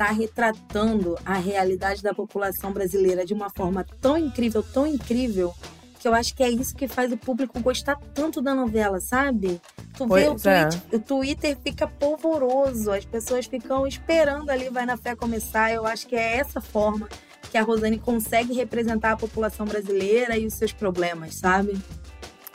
tá 0.00 0.10
retratando 0.12 1.14
a 1.26 1.34
realidade 1.34 2.02
da 2.02 2.14
população 2.14 2.72
brasileira 2.72 3.22
de 3.22 3.34
uma 3.34 3.50
forma 3.50 3.84
tão 4.00 4.16
incrível, 4.16 4.62
tão 4.62 4.86
incrível, 4.86 5.52
que 5.98 6.08
eu 6.08 6.14
acho 6.14 6.34
que 6.34 6.42
é 6.42 6.48
isso 6.48 6.74
que 6.74 6.88
faz 6.88 7.12
o 7.12 7.18
público 7.18 7.60
gostar 7.60 8.00
tanto 8.14 8.40
da 8.40 8.54
novela, 8.54 8.98
sabe? 8.98 9.60
Tu 9.98 10.06
vê 10.08 10.26
o, 10.26 10.30
Pois 10.30 10.46
é. 10.46 10.68
o 10.90 10.98
Twitter 10.98 11.54
fica 11.62 11.86
polvoroso, 11.86 12.90
as 12.90 13.04
pessoas 13.04 13.44
ficam 13.44 13.86
esperando 13.86 14.48
ali 14.48 14.70
Vai 14.70 14.86
na 14.86 14.96
Fé 14.96 15.14
começar. 15.14 15.70
Eu 15.70 15.84
acho 15.84 16.06
que 16.06 16.16
é 16.16 16.38
essa 16.38 16.62
forma 16.62 17.06
que 17.50 17.58
a 17.58 17.62
Rosane 17.62 17.98
consegue 17.98 18.54
representar 18.54 19.12
a 19.12 19.16
população 19.18 19.66
brasileira 19.66 20.34
e 20.38 20.46
os 20.46 20.54
seus 20.54 20.72
problemas, 20.72 21.34
sabe? 21.34 21.78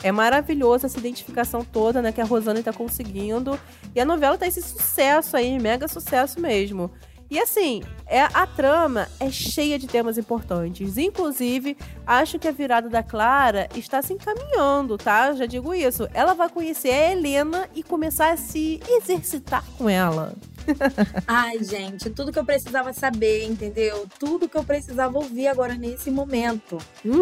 É 0.02 0.12
maravilhoso 0.12 0.88
essa 0.88 0.98
identificação 0.98 1.64
toda, 1.64 2.02
né, 2.02 2.12
que 2.12 2.22
a 2.22 2.26
Rosane 2.26 2.64
tá 2.64 2.74
conseguindo. 2.74 3.60
E 3.94 4.00
a 4.00 4.06
novela 4.06 4.36
tá 4.36 4.48
esse 4.48 4.64
sucesso 4.64 5.38
aí, 5.38 5.60
mega 5.60 5.88
sucesso 5.88 6.42
mesmo. 6.42 6.90
E 7.30 7.40
assim, 7.40 7.82
é, 8.08 8.22
a 8.22 8.46
trama 8.48 9.08
é 9.20 9.30
cheia 9.32 9.78
de 9.80 9.88
temas 9.88 10.18
importantes. 10.18 10.98
Inclusive, 10.98 11.76
acho 12.06 12.38
que 12.40 12.48
a 12.48 12.52
virada 12.52 12.90
da 12.90 13.02
Clara 13.04 13.68
está 13.76 14.02
se 14.02 14.14
encaminhando, 14.14 14.98
tá? 14.98 15.34
Já 15.34 15.46
digo 15.46 15.74
isso. 15.74 16.08
Ela 16.14 16.34
vai 16.34 16.50
conhecer 16.50 16.92
a 16.92 17.12
Helena 17.12 17.70
e 17.76 17.84
começar 17.84 18.32
a 18.32 18.38
se 18.38 18.80
exercitar 18.88 19.64
com 19.78 19.90
ela. 19.90 20.34
Ai, 21.28 21.64
gente, 21.64 22.10
tudo 22.10 22.32
que 22.32 22.40
eu 22.40 22.46
precisava 22.46 22.92
saber, 22.92 23.46
entendeu? 23.46 24.08
Tudo 24.20 24.50
que 24.50 24.58
eu 24.58 24.64
precisava 24.64 25.16
ouvir 25.16 25.48
agora 25.48 25.76
nesse 25.76 26.10
momento. 26.10 26.78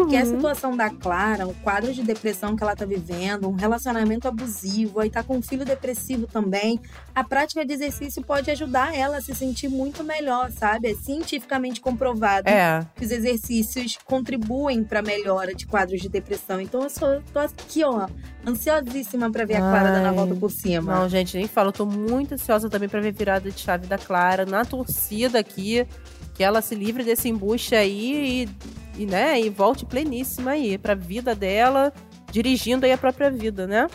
Que 0.08 0.16
é 0.16 0.20
a 0.20 0.24
Uhum. 0.24 0.30
situação 0.36 0.74
da 0.76 0.88
Clara, 0.88 1.46
o 1.46 1.52
quadro 1.56 1.92
de 1.92 2.02
depressão 2.02 2.56
que 2.56 2.62
ela 2.62 2.74
tá 2.74 2.86
vivendo, 2.86 3.46
um 3.46 3.52
relacionamento 3.52 4.26
abusivo, 4.26 4.98
aí 5.00 5.10
tá 5.10 5.22
com 5.22 5.36
um 5.36 5.42
filho 5.42 5.64
depressivo 5.64 6.26
também. 6.26 6.80
A 7.14 7.22
prática 7.22 7.66
de 7.66 7.72
exercício 7.74 8.22
pode 8.22 8.50
ajudar 8.50 8.96
ela 8.96 9.18
a 9.18 9.20
se 9.20 9.34
sentir 9.34 9.68
muito 9.68 10.02
melhor, 10.02 10.50
sabe? 10.50 10.73
É 10.82 10.94
cientificamente 10.94 11.80
comprovado 11.80 12.48
É. 12.48 12.86
que 12.96 13.04
os 13.04 13.10
exercícios 13.10 13.98
contribuem 14.04 14.82
pra 14.82 15.02
melhora 15.02 15.54
de 15.54 15.66
quadros 15.66 16.00
de 16.00 16.08
depressão. 16.08 16.60
Então 16.60 16.82
eu 16.82 16.90
só 16.90 17.20
tô 17.32 17.38
aqui, 17.38 17.84
ó, 17.84 18.06
ansiosíssima 18.46 19.30
pra 19.30 19.44
ver 19.44 19.56
a 19.56 19.60
Clara 19.60 19.88
Ai, 19.88 19.94
dando 19.94 20.06
a 20.06 20.12
volta 20.12 20.34
por 20.34 20.50
cima. 20.50 20.94
Não, 20.94 21.08
gente, 21.08 21.36
nem 21.36 21.46
falo. 21.46 21.68
Eu 21.68 21.72
tô 21.72 21.86
muito 21.86 22.34
ansiosa 22.34 22.68
também 22.68 22.88
pra 22.88 23.00
ver 23.00 23.12
virada 23.12 23.50
de 23.50 23.60
chave 23.60 23.86
da 23.86 23.98
Clara 23.98 24.46
na 24.46 24.64
torcida 24.64 25.38
aqui. 25.38 25.86
Que 26.34 26.42
ela 26.42 26.60
se 26.60 26.74
livre 26.74 27.04
desse 27.04 27.28
embuste 27.28 27.76
aí 27.76 28.48
e, 28.96 29.02
e, 29.02 29.06
né, 29.06 29.40
e 29.40 29.48
volte 29.48 29.86
pleníssima 29.86 30.50
aí 30.52 30.76
pra 30.76 30.94
vida 30.94 31.32
dela, 31.32 31.92
dirigindo 32.32 32.84
aí 32.84 32.90
a 32.90 32.98
própria 32.98 33.30
vida, 33.30 33.68
né? 33.68 33.86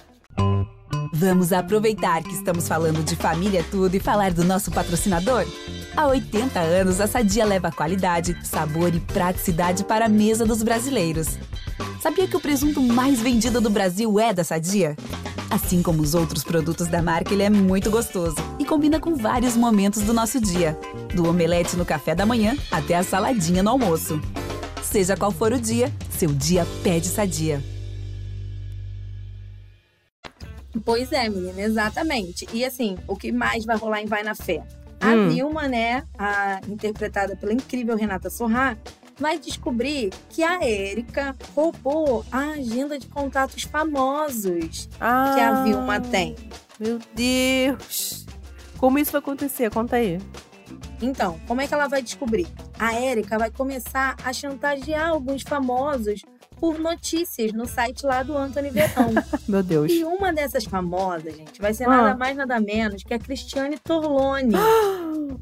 Vamos 1.13 1.51
aproveitar 1.51 2.23
que 2.23 2.31
estamos 2.33 2.65
falando 2.65 3.03
de 3.03 3.15
família 3.15 3.61
tudo 3.69 3.93
e 3.95 3.99
falar 3.99 4.31
do 4.31 4.45
nosso 4.45 4.71
patrocinador? 4.71 5.45
Há 5.95 6.07
80 6.07 6.59
anos, 6.59 7.01
a 7.01 7.07
Sadia 7.07 7.43
leva 7.45 7.71
qualidade, 7.71 8.37
sabor 8.43 8.93
e 8.93 8.99
praticidade 8.99 9.83
para 9.83 10.05
a 10.05 10.09
mesa 10.09 10.45
dos 10.45 10.63
brasileiros. 10.63 11.37
Sabia 12.01 12.27
que 12.27 12.37
o 12.37 12.39
presunto 12.39 12.81
mais 12.81 13.19
vendido 13.19 13.59
do 13.59 13.69
Brasil 13.69 14.19
é 14.19 14.33
da 14.33 14.43
Sadia? 14.43 14.95
Assim 15.49 15.81
como 15.81 16.01
os 16.01 16.13
outros 16.13 16.43
produtos 16.43 16.87
da 16.87 17.01
marca, 17.01 17.33
ele 17.33 17.43
é 17.43 17.49
muito 17.49 17.89
gostoso 17.89 18.35
e 18.59 18.65
combina 18.65 18.99
com 18.99 19.15
vários 19.15 19.57
momentos 19.57 20.03
do 20.03 20.13
nosso 20.13 20.39
dia, 20.39 20.77
do 21.13 21.27
omelete 21.27 21.75
no 21.75 21.85
café 21.85 22.13
da 22.13 22.25
manhã 22.25 22.55
até 22.71 22.95
a 22.95 23.03
saladinha 23.03 23.63
no 23.63 23.71
almoço. 23.71 24.21
Seja 24.83 25.17
qual 25.17 25.31
for 25.31 25.51
o 25.51 25.59
dia, 25.59 25.91
seu 26.11 26.29
dia 26.29 26.65
pede 26.83 27.07
Sadia. 27.07 27.61
Pois 30.85 31.11
é, 31.11 31.27
menina, 31.27 31.61
exatamente. 31.61 32.47
E 32.53 32.63
assim, 32.63 32.97
o 33.07 33.15
que 33.15 33.31
mais 33.31 33.65
vai 33.65 33.75
rolar 33.75 34.01
em 34.01 34.05
Vai 34.05 34.23
na 34.23 34.35
Fé? 34.35 34.63
A 35.01 35.07
Hum. 35.13 35.29
Vilma, 35.29 35.67
né, 35.67 36.03
a, 36.17 36.59
interpretada 36.67 37.35
pela 37.35 37.53
incrível 37.53 37.95
Renata 37.95 38.29
Sorrá, 38.29 38.75
vai 39.17 39.37
descobrir 39.39 40.11
que 40.29 40.43
a 40.43 40.63
Érica 40.63 41.35
roubou 41.55 42.25
a 42.31 42.51
agenda 42.51 42.97
de 42.99 43.07
contatos 43.07 43.63
famosos 43.63 44.89
Ah, 44.99 45.31
que 45.35 45.41
a 45.41 45.63
Vilma 45.63 45.99
tem. 45.99 46.35
Meu 46.79 46.99
Deus. 47.13 48.25
Como 48.77 48.97
isso 48.97 49.11
vai 49.11 49.19
acontecer? 49.19 49.69
Conta 49.71 49.97
aí. 49.97 50.19
Então, 51.01 51.39
como 51.47 51.59
é 51.61 51.67
que 51.67 51.73
ela 51.73 51.87
vai 51.87 52.01
descobrir? 52.01 52.47
A 52.77 52.93
Érica 52.93 53.37
vai 53.37 53.49
começar 53.51 54.15
a 54.23 54.31
chantagear 54.31 55.09
alguns 55.09 55.41
famosos 55.41 56.21
por 56.59 56.77
notícias 56.79 57.53
no 57.53 57.65
site 57.65 58.05
lá 58.05 58.21
do 58.23 58.37
Anthony 58.37 58.69
Verão. 58.69 59.11
Meu 59.47 59.63
Deus. 59.63 59.91
e 59.91 60.03
uma 60.03 60.31
dessas 60.33 60.65
famosas, 60.65 61.35
gente, 61.35 61.59
vai 61.61 61.73
ser 61.73 61.85
Ah. 61.85 61.89
nada 61.89 62.15
mais 62.17 62.35
nada 62.37 62.59
menos 62.59 63.03
que 63.03 63.13
a 63.13 63.19
Cristiane 63.19 63.77
Torlone. 63.77 64.53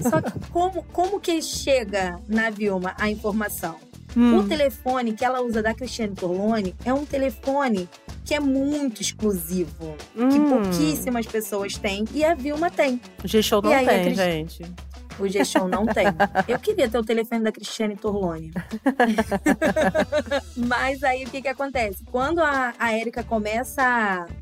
Só 0.00 0.20
que 0.20 0.32
como, 0.50 0.82
como 0.92 1.20
que 1.20 1.40
chega 1.42 2.18
na 2.28 2.50
Vilma 2.50 2.94
a 2.98 3.08
informação? 3.10 3.76
O 4.16 4.20
Hum. 4.20 4.48
telefone 4.48 5.12
que 5.12 5.24
ela 5.24 5.42
usa 5.42 5.62
da 5.62 5.74
Cristiane 5.74 6.14
Torlone 6.14 6.74
é 6.84 6.92
um 6.92 7.04
telefone 7.04 7.88
que 8.24 8.34
é 8.34 8.40
muito 8.40 9.00
exclusivo. 9.02 9.94
Que 10.14 10.22
Hum. 10.22 10.48
pouquíssimas 10.48 11.26
pessoas 11.26 11.76
têm 11.76 12.04
e 12.14 12.24
a 12.24 12.34
Vilma 12.34 12.70
tem. 12.70 13.00
G-Show 13.24 13.62
não 13.62 13.70
tem, 13.70 14.14
gente. 14.14 14.62
O 15.18 15.28
G-Show 15.28 15.68
não 15.68 15.86
tem. 15.86 16.06
Eu 16.46 16.58
queria 16.58 16.88
ter 16.88 16.98
o 16.98 17.04
telefone 17.04 17.42
da 17.42 17.52
Cristiane 17.52 17.96
Torlone. 17.96 18.52
Mas 20.56 21.02
aí 21.02 21.24
o 21.24 21.30
que 21.30 21.42
que 21.42 21.48
acontece? 21.48 22.04
Quando 22.10 22.40
a, 22.40 22.72
a 22.78 22.92
Érica 22.92 23.22
começa 23.22 23.82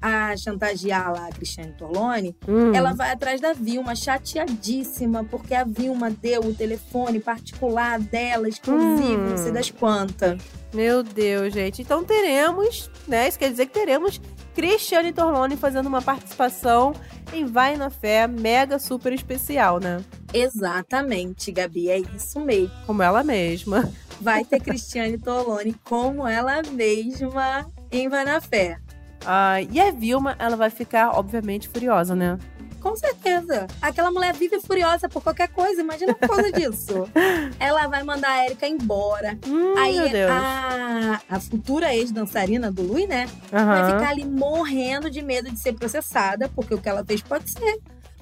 a, 0.01 0.29
a 0.31 0.37
chantagear 0.37 1.13
lá 1.13 1.29
a 1.29 1.33
Cristiane 1.33 1.73
Torlone, 1.73 2.37
Hum. 2.49 2.73
ela 2.75 2.93
vai 2.93 3.11
atrás 3.13 3.41
da 3.41 3.53
Vilma, 3.53 3.95
chateadíssima, 3.95 5.25
porque 5.25 5.55
a 5.55 5.65
Vilma 5.65 6.11
deu 6.11 6.41
o 6.43 6.55
telefone 6.55 7.21
particular 7.21 7.99
dela, 7.99 8.49
exclusivo, 8.49 9.23
Hum. 9.23 9.31
não 9.31 9.37
sei 9.37 9.53
das 9.53 9.71
quantas. 9.71 10.41
Meu 10.75 11.03
Deus, 11.03 11.53
gente. 11.55 11.83
Então 11.83 12.05
teremos, 12.05 12.91
né? 13.09 13.29
Isso 13.29 13.39
quer 13.39 13.51
dizer 13.51 13.67
que 13.67 13.73
teremos 13.73 14.21
Cristiane 14.57 15.13
Torlone 15.13 15.55
fazendo 15.55 15.87
uma 15.87 16.01
participação 16.01 16.95
em 17.31 17.45
Vai 17.45 17.77
na 17.77 17.91
Fé, 17.91 18.27
mega 18.27 18.79
super 18.79 19.13
especial, 19.13 19.79
né? 19.79 20.03
Exatamente, 20.33 21.53
Gabi, 21.53 21.91
é 21.91 21.99
isso 21.99 22.41
mesmo. 22.41 22.73
Como 22.87 23.03
ela 23.03 23.23
mesma. 23.23 23.87
Vai 24.19 24.47
ter 24.47 24.61
Cristiane 24.61 25.19
Torlone 25.19 25.77
como 25.85 26.27
ela 26.27 26.63
mesma 26.73 27.71
em 27.93 28.09
Vai 28.09 28.25
na 28.25 28.41
Fé. 28.41 28.79
Ah, 29.27 29.61
e 29.61 29.79
a 29.79 29.91
Vilma, 29.91 30.35
ela 30.39 30.57
vai 30.57 30.71
ficar, 30.71 31.11
obviamente, 31.11 31.69
furiosa, 31.69 32.15
né? 32.15 32.39
Com 32.81 32.95
certeza. 32.97 33.67
Aquela 33.83 34.11
mulher 34.11 34.33
vive 34.35 34.61
furiosa 34.61 35.09
por 35.09 35.23
qualquer 35.23 35.49
coisa, 35.49 35.81
imagina 35.81 36.15
por 36.15 36.29
causa 36.29 36.53
disso. 36.53 37.09
Ela 37.59 37.87
vai 37.89 38.03
mandar 38.05 38.31
a 38.31 38.45
Erika 38.45 38.67
embora. 38.69 39.39
Hum, 39.47 39.75
Aí 39.77 39.99
a, 40.25 41.21
a 41.29 41.41
futura 41.41 41.95
ex-dançarina 41.95 42.71
do 42.71 42.83
Lui, 42.83 43.07
né? 43.07 43.27
Vai 43.51 43.63
Aham. 43.83 43.99
ficar 43.99 44.11
ali 44.11 44.25
morrendo 44.25 45.11
de 45.11 45.21
medo 45.23 45.51
de 45.51 45.59
ser 45.59 45.73
processada, 45.73 46.49
porque 46.55 46.75
o 46.75 46.79
que 46.81 46.89
ela 46.89 47.05
fez 47.05 47.21
pode 47.23 47.51
ser 47.51 47.79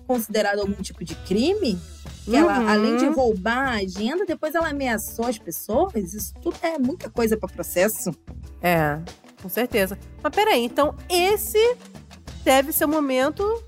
considerado 0.07 0.61
algum 0.61 0.81
tipo 0.83 1.05
de 1.05 1.15
crime. 1.15 1.79
Que 2.25 2.35
ela, 2.37 2.59
Uhum. 2.61 2.69
além 2.69 2.97
de 2.97 3.07
roubar 3.07 3.69
a 3.69 3.77
agenda, 3.81 4.25
depois 4.25 4.55
ela 4.55 4.71
ameaçou 4.71 5.27
as 5.27 5.37
pessoas. 5.39 6.15
Isso 6.15 6.33
tudo 6.41 6.57
é 6.63 6.79
muita 6.79 7.11
coisa 7.11 7.37
pra 7.37 7.49
processo. 7.49 8.11
É, 8.63 8.99
com 9.43 9.49
certeza. 9.51 9.99
Mas 10.23 10.35
peraí, 10.35 10.65
então 10.65 10.95
esse 11.07 11.77
deve 12.43 12.73
ser 12.73 12.87
o 12.87 12.89
momento 12.89 13.63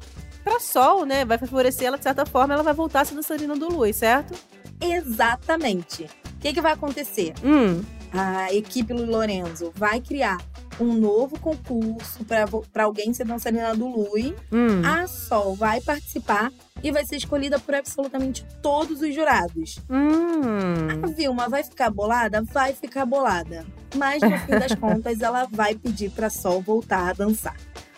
pra 0.47 0.61
Sol, 0.61 1.05
né? 1.05 1.25
Vai 1.25 1.37
favorecer 1.39 1.89
ela 1.89 1.99
de 1.99 2.05
certa 2.05 2.25
forma, 2.25 2.55
ela 2.55 2.63
vai 2.63 2.73
voltar 2.73 3.01
a 3.01 3.05
ser 3.05 3.17
dançarina 3.17 3.57
do 3.57 3.69
Lui, 3.69 3.93
certo? 3.93 4.39
Exatamente. 4.81 6.05
O 6.05 6.39
que, 6.39 6.53
que 6.53 6.61
vai 6.61 6.73
acontecer? 6.73 7.35
Hum. 7.45 7.83
a 8.13 8.55
equipe 8.55 8.93
Lorenzo 8.93 9.73
vai 9.75 10.01
criar 10.01 10.39
um 10.79 10.93
novo 10.93 11.39
concurso 11.41 12.25
para 12.25 12.85
alguém 12.85 13.13
ser 13.13 13.25
dançarina 13.25 13.75
do 13.75 13.89
Lui. 13.89 14.37
Hum. 14.53 14.83
A 14.87 15.09
Sol 15.09 15.57
vai 15.57 15.81
participar 15.81 16.53
e 16.81 16.93
vai 16.93 17.05
ser 17.05 17.17
escolhida 17.17 17.59
por 17.59 17.75
absolutamente 17.75 18.47
todos 18.63 19.01
os 19.01 19.13
jurados. 19.13 19.81
Hum. 19.91 21.03
A 21.03 21.07
Vilma 21.09 21.49
vai 21.49 21.65
ficar 21.65 21.91
bolada? 21.91 22.41
Vai 22.53 22.73
ficar 22.73 23.05
bolada. 23.05 23.67
Mas 23.97 24.23
no 24.23 24.39
fim 24.39 24.53
das 24.53 24.75
contas, 24.79 25.21
ela 25.21 25.49
vai 25.51 25.75
pedir 25.75 26.11
pra 26.11 26.31
Sol 26.31 26.61
voltar 26.61 27.09
a 27.09 27.13
dançar. 27.15 27.57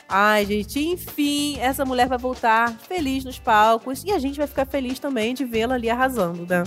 Ai, 0.09 0.47
gente, 0.47 0.81
enfim, 0.81 1.59
essa 1.61 1.85
mulher 1.85 2.09
vai 2.09 2.17
voltar 2.19 2.73
feliz 2.79 3.25
nos 3.25 3.39
palcos 3.39 4.03
e 4.05 4.11
a 4.11 4.19
gente 4.19 4.39
vai 4.39 4.47
ficar 4.47 4.65
feliz 4.67 4.99
também 4.99 5.35
de 5.35 5.45
vê-la 5.45 5.75
ali 5.75 5.91
arrasando, 5.91 6.47
né? 6.47 6.65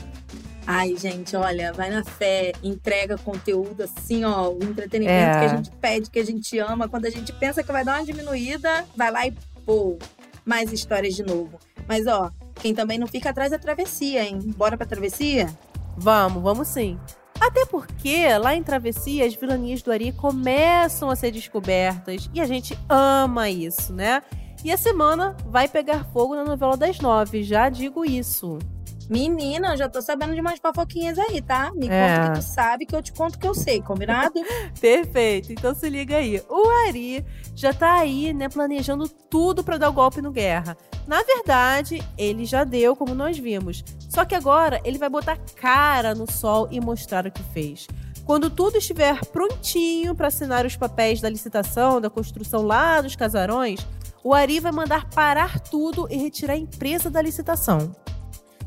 Ai, 0.67 0.95
gente, 0.95 1.35
olha, 1.35 1.73
vai 1.73 1.89
na 1.89 2.03
fé, 2.03 2.51
entrega 2.61 3.17
conteúdo 3.17 3.81
assim, 3.81 4.23
ó, 4.23 4.49
o 4.49 4.63
entretenimento 4.63 5.37
É. 5.37 5.39
que 5.39 5.45
a 5.45 5.55
gente 5.55 5.71
pede, 5.71 6.09
que 6.11 6.19
a 6.19 6.25
gente 6.25 6.59
ama. 6.59 6.87
Quando 6.87 7.05
a 7.07 7.09
gente 7.09 7.33
pensa 7.33 7.63
que 7.63 7.71
vai 7.71 7.83
dar 7.83 7.97
uma 7.99 8.05
diminuída, 8.05 8.85
vai 8.95 9.09
lá 9.09 9.25
e 9.25 9.33
pô, 9.65 9.97
mais 10.45 10.71
histórias 10.71 11.15
de 11.15 11.23
novo. 11.23 11.57
Mas 11.87 12.05
ó, 12.05 12.29
quem 12.55 12.75
também 12.75 12.99
não 12.99 13.07
fica 13.07 13.31
atrás 13.31 13.51
é 13.51 13.55
a 13.55 13.59
travessia, 13.59 14.23
hein? 14.23 14.37
Bora 14.55 14.77
pra 14.77 14.85
travessia? 14.85 15.49
Vamos, 15.97 16.43
vamos 16.43 16.67
sim. 16.67 16.97
Até 17.41 17.65
porque 17.65 18.37
lá 18.37 18.55
em 18.55 18.61
Travessia 18.61 19.25
as 19.25 19.33
vilanias 19.33 19.81
do 19.81 19.91
Ari 19.91 20.11
começam 20.11 21.09
a 21.09 21.15
ser 21.15 21.31
descobertas 21.31 22.29
e 22.31 22.39
a 22.39 22.45
gente 22.45 22.77
ama 22.87 23.49
isso, 23.49 23.91
né? 23.91 24.21
E 24.63 24.71
a 24.71 24.77
semana 24.77 25.35
vai 25.47 25.67
pegar 25.67 26.05
fogo 26.13 26.35
na 26.35 26.43
novela 26.43 26.77
das 26.77 26.99
nove, 26.99 27.41
já 27.41 27.67
digo 27.67 28.05
isso. 28.05 28.59
Menina, 29.09 29.73
eu 29.73 29.77
já 29.77 29.89
tô 29.89 30.01
sabendo 30.01 30.33
de 30.33 30.41
umas 30.41 30.59
fofoquinhas 30.59 31.17
aí, 31.19 31.41
tá? 31.41 31.71
Me 31.75 31.87
É. 31.87 31.89
conta 31.89 32.21
o 32.21 32.33
que 32.33 32.39
tu 32.39 32.45
sabe, 32.53 32.85
que 32.85 32.95
eu 32.95 33.01
te 33.01 33.11
conto 33.11 33.35
o 33.35 33.39
que 33.39 33.47
eu 33.47 33.53
sei, 33.53 33.81
combinado? 33.81 34.33
Perfeito, 34.79 35.51
então 35.51 35.75
se 35.75 35.89
liga 35.89 36.17
aí. 36.17 36.41
O 36.49 36.69
Ari 36.87 37.25
já 37.55 37.73
tá 37.73 37.95
aí, 37.99 38.33
né, 38.33 38.47
planejando 38.47 39.07
tudo 39.07 39.63
pra 39.63 39.77
dar 39.77 39.89
o 39.89 39.93
golpe 39.93 40.21
no 40.21 40.31
Guerra. 40.31 40.77
Na 41.07 41.23
verdade, 41.23 42.01
ele 42.17 42.45
já 42.45 42.63
deu, 42.63 42.95
como 42.95 43.13
nós 43.13 43.37
vimos. 43.37 43.83
Só 44.09 44.23
que 44.23 44.35
agora 44.35 44.79
ele 44.85 44.97
vai 44.97 45.09
botar 45.09 45.37
cara 45.55 46.15
no 46.15 46.29
sol 46.31 46.67
e 46.71 46.79
mostrar 46.79 47.25
o 47.25 47.31
que 47.31 47.43
fez. 47.51 47.87
Quando 48.23 48.49
tudo 48.49 48.77
estiver 48.77 49.19
prontinho 49.25 50.15
para 50.15 50.27
assinar 50.27 50.65
os 50.65 50.77
papéis 50.77 51.19
da 51.19 51.27
licitação, 51.29 51.99
da 51.99 52.09
construção 52.09 52.61
lá 52.61 53.01
dos 53.01 53.15
casarões, 53.15 53.85
o 54.23 54.33
Ari 54.33 54.59
vai 54.59 54.71
mandar 54.71 55.09
parar 55.09 55.59
tudo 55.59 56.07
e 56.09 56.15
retirar 56.17 56.53
a 56.53 56.57
empresa 56.57 57.09
da 57.09 57.21
licitação. 57.21 57.91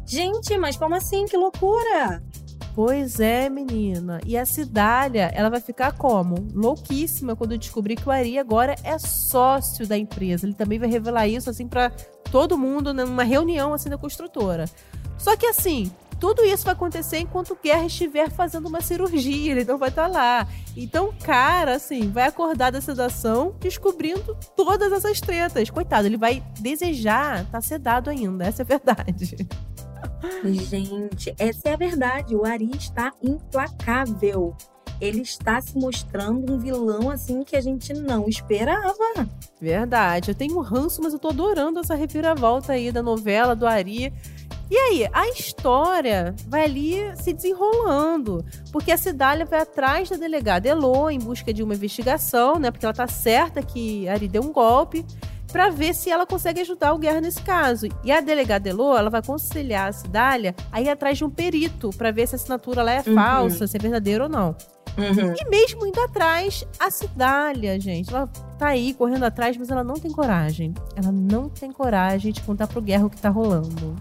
Gente, 0.06 0.56
mas 0.58 0.76
como 0.76 0.94
assim? 0.94 1.26
Que 1.26 1.36
loucura! 1.36 2.22
Pois 2.74 3.20
é, 3.20 3.48
menina. 3.48 4.20
E 4.26 4.36
a 4.36 4.44
Cidália, 4.44 5.30
ela 5.32 5.48
vai 5.48 5.60
ficar 5.60 5.92
como? 5.92 6.48
Louquíssima 6.52 7.36
quando 7.36 7.56
descobrir 7.56 7.94
que 7.94 8.08
o 8.08 8.10
Ari 8.10 8.36
agora 8.36 8.74
é 8.82 8.98
sócio 8.98 9.86
da 9.86 9.96
empresa. 9.96 10.44
Ele 10.44 10.54
também 10.54 10.78
vai 10.78 10.88
revelar 10.88 11.28
isso, 11.28 11.48
assim, 11.48 11.68
pra 11.68 11.90
todo 12.32 12.58
mundo, 12.58 12.92
numa 12.92 13.22
reunião, 13.22 13.72
assim, 13.72 13.88
da 13.88 13.96
construtora. 13.96 14.64
Só 15.16 15.36
que, 15.36 15.46
assim, 15.46 15.92
tudo 16.18 16.44
isso 16.44 16.64
vai 16.64 16.74
acontecer 16.74 17.18
enquanto 17.18 17.50
o 17.50 17.58
Guerra 17.62 17.86
estiver 17.86 18.28
fazendo 18.28 18.66
uma 18.66 18.80
cirurgia, 18.80 19.52
ele 19.52 19.64
não 19.64 19.78
vai 19.78 19.90
estar 19.90 20.08
lá. 20.08 20.44
Então, 20.76 21.14
cara, 21.22 21.76
assim, 21.76 22.10
vai 22.10 22.26
acordar 22.26 22.72
da 22.72 22.80
sedação 22.80 23.54
descobrindo 23.60 24.36
todas 24.56 24.92
essas 24.92 25.20
tretas. 25.20 25.70
Coitado, 25.70 26.08
ele 26.08 26.16
vai 26.16 26.42
desejar 26.58 27.44
estar 27.44 27.60
sedado 27.60 28.10
ainda, 28.10 28.46
essa 28.46 28.62
é 28.62 28.64
a 28.64 28.66
verdade. 28.66 29.46
Gente, 30.44 31.34
essa 31.38 31.68
é 31.68 31.74
a 31.74 31.76
verdade. 31.76 32.34
O 32.34 32.44
Ari 32.44 32.70
está 32.76 33.12
implacável. 33.22 34.56
Ele 35.00 35.22
está 35.22 35.60
se 35.60 35.76
mostrando 35.76 36.52
um 36.52 36.58
vilão 36.58 37.10
assim 37.10 37.42
que 37.42 37.56
a 37.56 37.60
gente 37.60 37.92
não 37.92 38.28
esperava. 38.28 39.28
Verdade. 39.60 40.30
Eu 40.30 40.34
tenho 40.34 40.56
um 40.56 40.60
ranço, 40.60 41.02
mas 41.02 41.12
eu 41.12 41.18
tô 41.18 41.28
adorando 41.28 41.80
essa 41.80 41.94
reviravolta 41.94 42.72
aí 42.72 42.92
da 42.92 43.02
novela 43.02 43.56
do 43.56 43.66
Ari. 43.66 44.12
E 44.70 44.76
aí, 44.76 45.08
a 45.12 45.28
história 45.28 46.34
vai 46.48 46.64
ali 46.64 46.96
se 47.16 47.34
desenrolando, 47.34 48.44
porque 48.72 48.90
a 48.90 48.96
Cidália 48.96 49.44
vai 49.44 49.60
atrás 49.60 50.08
da 50.08 50.16
delegada 50.16 50.66
Elô 50.66 51.10
em 51.10 51.18
busca 51.18 51.52
de 51.52 51.62
uma 51.62 51.74
investigação, 51.74 52.58
né? 52.58 52.70
Porque 52.70 52.86
ela 52.86 52.94
tá 52.94 53.06
certa 53.06 53.62
que 53.62 54.08
Ari 54.08 54.26
deu 54.26 54.42
um 54.42 54.52
golpe 54.52 55.04
para 55.54 55.70
ver 55.70 55.94
se 55.94 56.10
ela 56.10 56.26
consegue 56.26 56.60
ajudar 56.62 56.92
o 56.92 56.98
Guerra 56.98 57.20
nesse 57.20 57.40
caso. 57.40 57.86
E 58.02 58.10
a 58.10 58.20
delegada 58.20 58.68
Elô, 58.68 58.98
ela 58.98 59.08
vai 59.08 59.20
aconselhar 59.20 59.88
a 59.88 59.92
Cidália 59.92 60.52
a 60.72 60.80
ir 60.82 60.88
atrás 60.88 61.16
de 61.16 61.24
um 61.24 61.30
perito 61.30 61.90
para 61.90 62.10
ver 62.10 62.26
se 62.26 62.34
a 62.34 62.36
assinatura 62.36 62.82
lá 62.82 62.90
é 62.90 63.04
Uhum. 63.06 63.14
falsa, 63.14 63.64
se 63.68 63.76
é 63.76 63.78
verdadeira 63.78 64.24
ou 64.24 64.28
não. 64.28 64.56
Uhum. 64.98 65.32
E 65.40 65.48
mesmo 65.48 65.86
indo 65.86 66.00
atrás, 66.00 66.66
a 66.80 66.90
Cidália, 66.90 67.78
gente, 67.78 68.12
ela 68.12 68.26
tá 68.58 68.66
aí 68.66 68.94
correndo 68.94 69.22
atrás, 69.22 69.56
mas 69.56 69.70
ela 69.70 69.84
não 69.84 69.94
tem 69.94 70.10
coragem. 70.10 70.74
Ela 70.96 71.12
não 71.12 71.48
tem 71.48 71.70
coragem 71.70 72.32
de 72.32 72.40
contar 72.42 72.66
pro 72.66 72.82
Guerra 72.82 73.06
o 73.06 73.10
que 73.10 73.20
tá 73.20 73.28
rolando. 73.28 73.94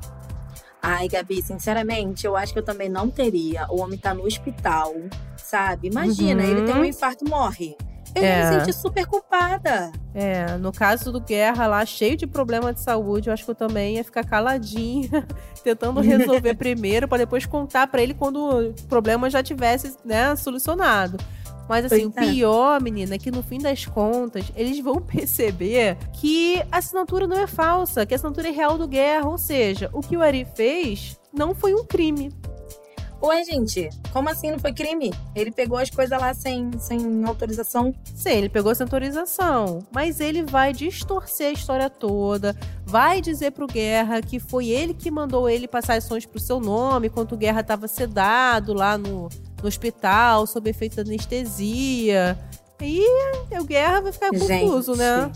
Ai, 0.82 1.08
Gabi, 1.08 1.40
sinceramente, 1.44 2.26
eu 2.26 2.36
acho 2.36 2.52
que 2.52 2.58
eu 2.60 2.64
também 2.66 2.90
não 2.90 3.12
teria. 3.12 3.68
O 3.70 3.80
homem 3.80 4.00
tá 4.00 4.12
no 4.12 4.26
hospital, 4.26 4.92
sabe? 5.38 5.88
Imagina, 5.88 6.42
Uhum. 6.44 6.50
ele 6.50 6.62
tem 6.64 6.76
um 6.76 6.84
infarto, 6.84 7.24
morre. 7.30 7.78
Eu 8.16 8.24
É. 8.24 8.52
me 8.52 8.60
sentir 8.60 8.74
super 8.74 9.06
culpada. 9.06 9.92
É, 10.14 10.58
no 10.58 10.72
caso 10.72 11.12
do 11.12 11.20
Guerra 11.20 11.66
lá, 11.68 11.86
cheio 11.86 12.16
de 12.16 12.28
problema 12.28 12.72
de 12.74 12.80
saúde, 12.82 13.30
eu 13.30 13.34
acho 13.34 13.44
que 13.44 13.52
eu 13.52 13.56
também 13.56 13.96
ia 13.96 14.04
ficar 14.04 14.24
caladinha, 14.24 15.26
tentando 15.64 16.00
resolver 16.02 16.54
primeiro, 16.56 17.08
pra 17.08 17.18
depois 17.18 17.46
contar 17.46 17.88
pra 17.88 18.02
ele 18.02 18.14
quando 18.14 18.38
o 18.70 18.74
problema 18.88 19.30
já 19.30 19.42
tivesse, 19.42 19.96
né, 20.06 20.36
solucionado. 20.36 21.18
Mas 21.68 21.86
assim, 21.86 22.10
Pois 22.12 22.26
o 22.26 22.30
é. 22.30 22.32
pior, 22.34 22.82
menina, 22.82 23.16
é 23.16 23.18
que 23.18 23.32
no 23.32 23.42
fim 23.42 23.58
das 23.58 23.86
contas, 23.86 24.52
eles 24.56 24.80
vão 24.82 24.98
perceber 25.02 25.98
que 26.12 26.62
a 26.72 26.78
assinatura 26.78 27.26
não 27.26 27.38
é 27.40 27.48
falsa, 27.48 28.06
que 28.06 28.14
a 28.14 28.18
assinatura 28.18 28.50
é 28.50 28.52
real 28.52 28.78
do 28.78 28.86
Guerra. 28.88 29.30
Ou 29.30 29.38
seja, 29.38 29.90
o 29.94 30.02
que 30.02 30.18
o 30.18 30.22
Ari 30.22 30.46
fez 30.56 31.18
não 31.34 31.56
foi 31.56 31.74
um 31.74 31.86
crime. 31.86 32.32
Ué, 33.24 33.42
gente, 33.46 33.90
como 34.12 34.30
assim 34.30 34.52
não 34.52 34.60
foi 34.60 34.74
crime? 34.74 35.14
Ele 35.34 35.50
pegou 35.50 35.78
as 35.78 35.90
coisas 35.90 36.20
lá 36.20 36.34
sem, 36.34 36.70
sem 36.78 37.24
autorização. 37.24 37.96
Sim, 38.14 38.32
ele 38.32 38.50
pegou 38.50 38.70
essa 38.70 38.84
autorização, 38.84 39.80
mas 39.94 40.20
ele 40.20 40.44
vai 40.44 40.74
distorcer 40.74 41.48
a 41.48 41.52
história 41.54 41.90
toda, 41.90 42.54
vai 42.86 43.22
dizer 43.22 43.52
pro 43.52 43.66
Guerra 43.66 44.22
que 44.22 44.42
foi 44.42 44.68
ele 44.68 44.94
que 44.94 45.10
mandou 45.10 45.50
ele 45.50 45.70
passar 45.70 45.94
as 45.94 46.04
ações 46.04 46.26
pro 46.26 46.38
seu 46.38 46.60
nome, 46.60 47.08
enquanto 47.08 47.32
o 47.32 47.38
Guerra 47.38 47.62
estava 47.62 47.88
sedado 47.88 48.74
lá 48.74 48.98
no, 48.98 49.30
no 49.62 49.68
hospital, 49.70 50.46
sob 50.46 50.70
efeito 50.70 50.98
da 50.98 51.04
anestesia. 51.04 52.38
E 52.82 53.08
o 53.58 53.64
Guerra 53.64 54.02
vai 54.02 54.12
ficar 54.12 54.32
confuso, 54.32 54.96
gente, 54.96 55.00
né? 55.00 55.32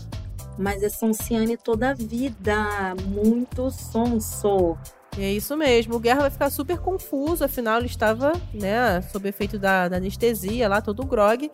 Mas 0.58 0.82
é 0.82 0.90
Sonciane 0.90 1.56
toda 1.56 1.90
a 1.90 1.94
vida. 1.94 2.94
Muito 3.06 3.70
sonso. 3.70 4.76
E 5.18 5.22
é 5.24 5.32
isso 5.32 5.56
mesmo, 5.56 5.96
o 5.96 5.98
Guerra 5.98 6.20
vai 6.20 6.30
ficar 6.30 6.48
super 6.48 6.78
confuso, 6.78 7.42
afinal 7.44 7.78
ele 7.78 7.86
estava, 7.86 8.32
né, 8.54 9.02
sob 9.02 9.28
efeito 9.28 9.58
da, 9.58 9.88
da 9.88 9.96
anestesia 9.96 10.68
lá, 10.68 10.80
todo 10.80 11.04
grog. 11.04 11.50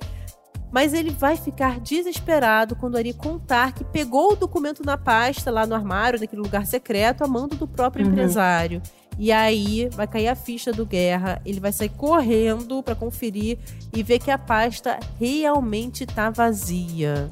Mas 0.70 0.92
ele 0.92 1.10
vai 1.10 1.34
ficar 1.36 1.80
desesperado 1.80 2.76
quando 2.76 2.96
Ari 2.96 3.14
contar 3.14 3.72
que 3.72 3.84
pegou 3.84 4.32
o 4.32 4.36
documento 4.36 4.84
na 4.84 4.98
pasta, 4.98 5.50
lá 5.50 5.64
no 5.66 5.74
armário, 5.74 6.20
naquele 6.20 6.42
lugar 6.42 6.66
secreto, 6.66 7.24
a 7.24 7.28
mando 7.28 7.56
do 7.56 7.66
próprio 7.66 8.04
Uhum. 8.04 8.10
empresário. 8.10 8.82
E 9.16 9.30
aí 9.32 9.88
vai 9.92 10.06
cair 10.08 10.26
a 10.28 10.34
ficha 10.34 10.72
do 10.72 10.84
Guerra, 10.84 11.40
ele 11.46 11.60
vai 11.60 11.72
sair 11.72 11.88
correndo 11.90 12.82
pra 12.82 12.94
conferir 12.96 13.56
e 13.94 14.02
ver 14.02 14.18
que 14.18 14.30
a 14.30 14.36
pasta 14.36 14.98
realmente 15.18 16.04
tá 16.04 16.28
vazia. 16.28 17.30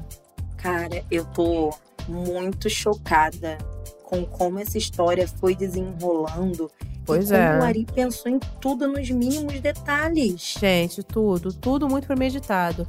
Cara, 0.57 1.03
eu 1.11 1.25
tô 1.25 1.75
muito 2.07 2.69
chocada 2.69 3.57
com 4.03 4.25
como 4.25 4.59
essa 4.59 4.77
história 4.77 5.27
foi 5.27 5.55
desenrolando. 5.55 6.69
Pois 7.05 7.31
e 7.31 7.35
é. 7.35 7.59
o 7.59 7.63
Ari 7.63 7.85
pensou 7.93 8.31
em 8.31 8.39
tudo 8.61 8.87
nos 8.87 9.09
mínimos 9.09 9.59
detalhes. 9.59 10.55
Gente, 10.59 11.03
tudo, 11.03 11.53
tudo 11.53 11.89
muito 11.89 12.07
premeditado. 12.07 12.87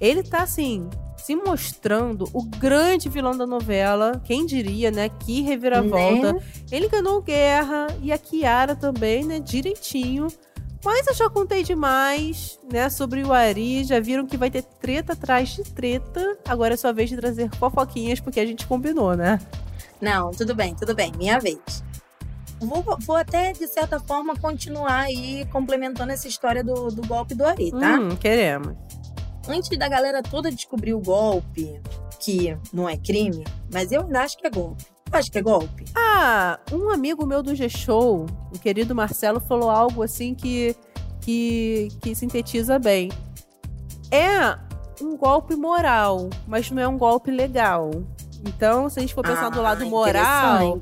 Ele 0.00 0.22
tá 0.22 0.42
assim, 0.42 0.88
se 1.16 1.34
mostrando 1.34 2.28
o 2.34 2.42
grande 2.42 3.08
vilão 3.08 3.36
da 3.36 3.46
novela. 3.46 4.20
Quem 4.24 4.44
diria, 4.44 4.90
né? 4.90 5.08
Que 5.08 5.40
reviravolta. 5.40 6.34
Né? 6.34 6.40
Ele 6.70 6.88
ganhou 6.88 7.22
guerra 7.22 7.86
e 8.02 8.12
a 8.12 8.18
Kiara 8.18 8.76
também, 8.76 9.24
né? 9.24 9.40
Direitinho. 9.40 10.28
Mas 10.84 11.06
eu 11.06 11.14
já 11.14 11.30
contei 11.30 11.62
demais, 11.62 12.60
né? 12.70 12.90
Sobre 12.90 13.22
o 13.22 13.32
Ari. 13.32 13.84
Já 13.84 14.00
viram 14.00 14.26
que 14.26 14.36
vai 14.36 14.50
ter 14.50 14.62
treta 14.62 15.14
atrás 15.14 15.48
de 15.48 15.62
treta. 15.64 16.36
Agora 16.46 16.74
é 16.74 16.76
sua 16.76 16.92
vez 16.92 17.08
de 17.08 17.16
trazer 17.16 17.48
fofoquinhas, 17.56 18.20
porque 18.20 18.38
a 18.38 18.44
gente 18.44 18.66
combinou, 18.66 19.16
né? 19.16 19.38
Não, 20.04 20.30
tudo 20.32 20.54
bem, 20.54 20.74
tudo 20.74 20.94
bem, 20.94 21.10
minha 21.16 21.40
vez. 21.40 21.82
Vou, 22.60 22.84
vou 23.00 23.16
até, 23.16 23.52
de 23.52 23.66
certa 23.66 23.98
forma, 23.98 24.36
continuar 24.36 25.04
aí 25.04 25.46
complementando 25.46 26.12
essa 26.12 26.28
história 26.28 26.62
do, 26.62 26.88
do 26.88 27.06
golpe 27.06 27.34
do 27.34 27.42
Ari, 27.44 27.70
tá? 27.70 27.98
Hum, 27.98 28.14
queremos. 28.14 28.76
Antes 29.48 29.76
da 29.78 29.88
galera 29.88 30.22
toda 30.22 30.50
descobrir 30.50 30.92
o 30.92 31.00
golpe, 31.00 31.80
que 32.20 32.54
não 32.70 32.86
é 32.86 32.98
crime, 32.98 33.44
mas 33.72 33.92
eu 33.92 34.02
ainda 34.02 34.20
acho 34.20 34.36
que 34.36 34.46
é 34.46 34.50
golpe. 34.50 34.84
Eu 35.10 35.18
acho 35.18 35.30
que 35.32 35.38
é 35.38 35.42
golpe. 35.42 35.84
Ah, 35.94 36.58
um 36.70 36.90
amigo 36.90 37.26
meu 37.26 37.42
do 37.42 37.54
G-Show, 37.54 38.26
o 38.54 38.58
querido 38.58 38.94
Marcelo, 38.94 39.40
falou 39.40 39.70
algo 39.70 40.02
assim 40.02 40.34
que, 40.34 40.76
que, 41.22 41.88
que 42.02 42.14
sintetiza 42.14 42.78
bem. 42.78 43.10
É 44.10 44.58
um 45.02 45.16
golpe 45.16 45.56
moral, 45.56 46.28
mas 46.46 46.70
não 46.70 46.82
é 46.82 46.86
um 46.86 46.98
golpe 46.98 47.30
legal. 47.30 47.90
Então, 48.46 48.88
se 48.90 48.98
a 48.98 49.02
gente 49.02 49.14
for 49.14 49.24
pensar 49.24 49.48
do 49.48 49.60
Ah, 49.60 49.62
lado 49.62 49.86
moral, 49.86 50.78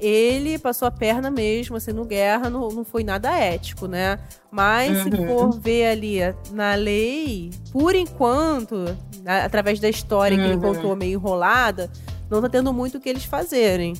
ele 0.00 0.58
passou 0.58 0.88
a 0.88 0.90
perna 0.90 1.30
mesmo, 1.30 1.76
assim, 1.76 1.92
no 1.92 2.04
guerra, 2.04 2.50
não, 2.50 2.68
não 2.68 2.84
foi 2.84 3.04
nada 3.04 3.30
ético, 3.38 3.86
né? 3.86 4.18
Mas 4.50 4.98
se 4.98 5.10
Uhum. 5.10 5.26
for 5.26 5.50
ver 5.60 5.86
ali 5.86 6.18
na 6.52 6.74
lei, 6.74 7.50
por 7.72 7.94
enquanto, 7.94 8.84
a- 9.24 9.44
através 9.44 9.78
da 9.78 9.88
história 9.88 10.36
que 10.36 10.42
ele 10.42 10.54
Uhum. 10.56 10.60
contou 10.74 10.96
meio 10.96 11.12
enrolada, 11.14 11.90
não 12.28 12.42
tá 12.42 12.48
tendo 12.48 12.72
muito 12.72 12.98
o 12.98 13.00
que 13.00 13.08
eles 13.08 13.24
fazerem. 13.24 13.94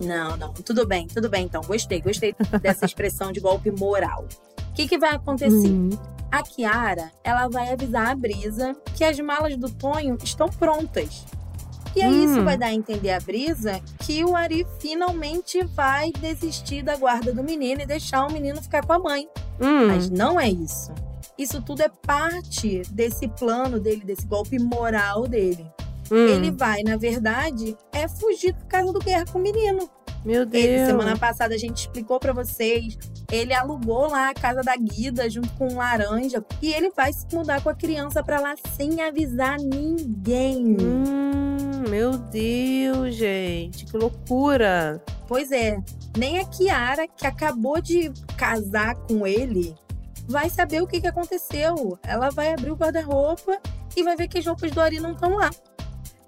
Não, 0.00 0.36
não, 0.36 0.52
tudo 0.52 0.86
bem, 0.86 1.06
tudo 1.08 1.28
bem 1.28 1.44
então. 1.46 1.62
Gostei, 1.62 2.00
gostei 2.00 2.34
dessa 2.62 2.84
expressão 2.86 3.32
de 3.32 3.40
golpe 3.40 3.70
moral. 3.70 4.26
O 4.70 4.72
que, 4.74 4.86
que 4.86 4.98
vai 4.98 5.14
acontecer? 5.14 5.68
Hum. 5.68 5.90
A 6.30 6.42
Kiara, 6.42 7.10
ela 7.24 7.48
vai 7.48 7.72
avisar 7.72 8.10
a 8.10 8.14
Brisa 8.14 8.76
que 8.94 9.02
as 9.04 9.18
malas 9.20 9.56
do 9.56 9.70
Tonho 9.70 10.18
estão 10.22 10.48
prontas. 10.48 11.24
E 11.96 12.02
aí 12.02 12.24
isso 12.26 12.40
Hum. 12.40 12.44
vai 12.44 12.58
dar 12.58 12.66
a 12.66 12.74
entender 12.74 13.10
a 13.10 13.18
Brisa 13.18 13.80
que 14.00 14.22
o 14.22 14.36
Ari 14.36 14.66
finalmente 14.78 15.64
vai 15.64 16.12
desistir 16.12 16.82
da 16.82 16.94
guarda 16.94 17.32
do 17.32 17.42
menino 17.42 17.80
e 17.80 17.86
deixar 17.86 18.26
o 18.26 18.32
menino 18.32 18.60
ficar 18.62 18.84
com 18.84 18.92
a 18.92 18.98
mãe. 18.98 19.26
Hum. 19.60 19.86
Mas 19.88 20.10
não 20.10 20.38
é 20.38 20.48
isso. 20.50 20.92
Isso 21.38 21.62
tudo 21.62 21.80
é 21.82 21.88
parte 22.06 22.82
desse 22.90 23.26
plano 23.28 23.80
dele, 23.80 24.04
desse 24.04 24.26
golpe 24.26 24.58
moral 24.58 25.26
dele. 25.26 25.66
Hum. 26.12 26.26
Ele 26.28 26.50
vai, 26.50 26.82
na 26.82 26.96
verdade, 26.98 27.76
é 27.92 28.06
fugir 28.06 28.54
por 28.54 28.66
causa 28.66 28.92
do 28.92 29.00
guerra 29.00 29.24
com 29.32 29.38
o 29.38 29.42
menino. 29.42 29.88
Meu 30.24 30.44
Deus. 30.44 30.64
Ele, 30.64 30.86
semana 30.86 31.16
passada, 31.16 31.54
a 31.54 31.58
gente 31.58 31.78
explicou 31.78 32.18
pra 32.18 32.32
vocês. 32.32 32.98
Ele 33.30 33.54
alugou 33.54 34.08
lá 34.08 34.30
a 34.30 34.34
casa 34.34 34.60
da 34.60 34.76
Guida 34.76 35.28
junto 35.30 35.48
com 35.54 35.68
o 35.68 35.76
Laranja. 35.76 36.44
E 36.60 36.72
ele 36.72 36.90
vai 36.90 37.12
se 37.12 37.26
mudar 37.32 37.62
com 37.62 37.68
a 37.70 37.74
criança 37.74 38.22
pra 38.22 38.40
lá 38.40 38.54
sem 38.76 39.00
avisar 39.02 39.56
ninguém. 39.58 40.76
Hum, 40.80 41.35
meu 41.86 42.18
Deus, 42.18 43.14
gente, 43.14 43.86
que 43.86 43.96
loucura. 43.96 45.02
Pois 45.28 45.50
é, 45.50 45.78
nem 46.16 46.38
a 46.38 46.44
Kiara, 46.44 47.06
que 47.08 47.26
acabou 47.26 47.80
de 47.80 48.12
casar 48.36 48.94
com 48.94 49.26
ele, 49.26 49.74
vai 50.28 50.50
saber 50.50 50.82
o 50.82 50.86
que, 50.86 51.00
que 51.00 51.06
aconteceu. 51.06 51.98
Ela 52.02 52.30
vai 52.30 52.52
abrir 52.52 52.70
o 52.70 52.76
guarda-roupa 52.76 53.58
e 53.96 54.02
vai 54.02 54.16
ver 54.16 54.28
que 54.28 54.38
as 54.38 54.46
roupas 54.46 54.70
do 54.70 54.80
Ari 54.80 55.00
não 55.00 55.12
estão 55.12 55.36
lá. 55.36 55.50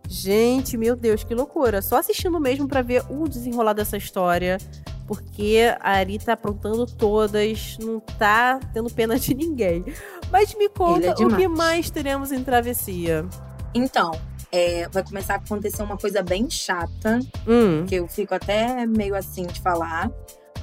Gente, 0.09 0.77
meu 0.77 0.97
Deus, 0.97 1.23
que 1.23 1.35
loucura. 1.35 1.83
Só 1.83 1.99
assistindo 1.99 2.41
mesmo 2.41 2.67
pra 2.67 2.81
ver 2.81 3.05
o 3.11 3.29
desenrolar 3.29 3.75
dessa 3.75 3.97
história. 3.97 4.59
Porque 5.07 5.75
a 5.81 5.93
Ari 5.93 6.19
tá 6.19 6.35
aprontando 6.35 6.87
todas, 6.87 7.79
não 7.79 7.99
tá 8.01 8.61
tendo 8.73 8.91
pena 8.91 9.19
de 9.19 9.35
ninguém. 9.35 9.85
Mas 10.31 10.55
me 10.55 10.69
conta 10.69 10.99
Ele 10.99 11.07
é 11.07 11.27
o 11.27 11.37
que 11.37 11.49
mais 11.49 11.91
teremos 11.91 12.33
em 12.33 12.43
travessia. 12.43 13.27
Então, 13.75 14.13
é, 14.53 14.89
vai 14.89 15.05
começar 15.05 15.35
a 15.35 15.37
acontecer 15.37 15.83
uma 15.83 15.97
coisa 15.97 16.23
bem 16.23 16.49
chata, 16.49 17.19
Hum. 17.47 17.85
que 17.87 17.95
eu 17.97 18.09
fico 18.09 18.35
até 18.35 18.87
meio 18.87 19.15
assim 19.15 19.47
de 19.47 19.61
falar. 19.61 20.11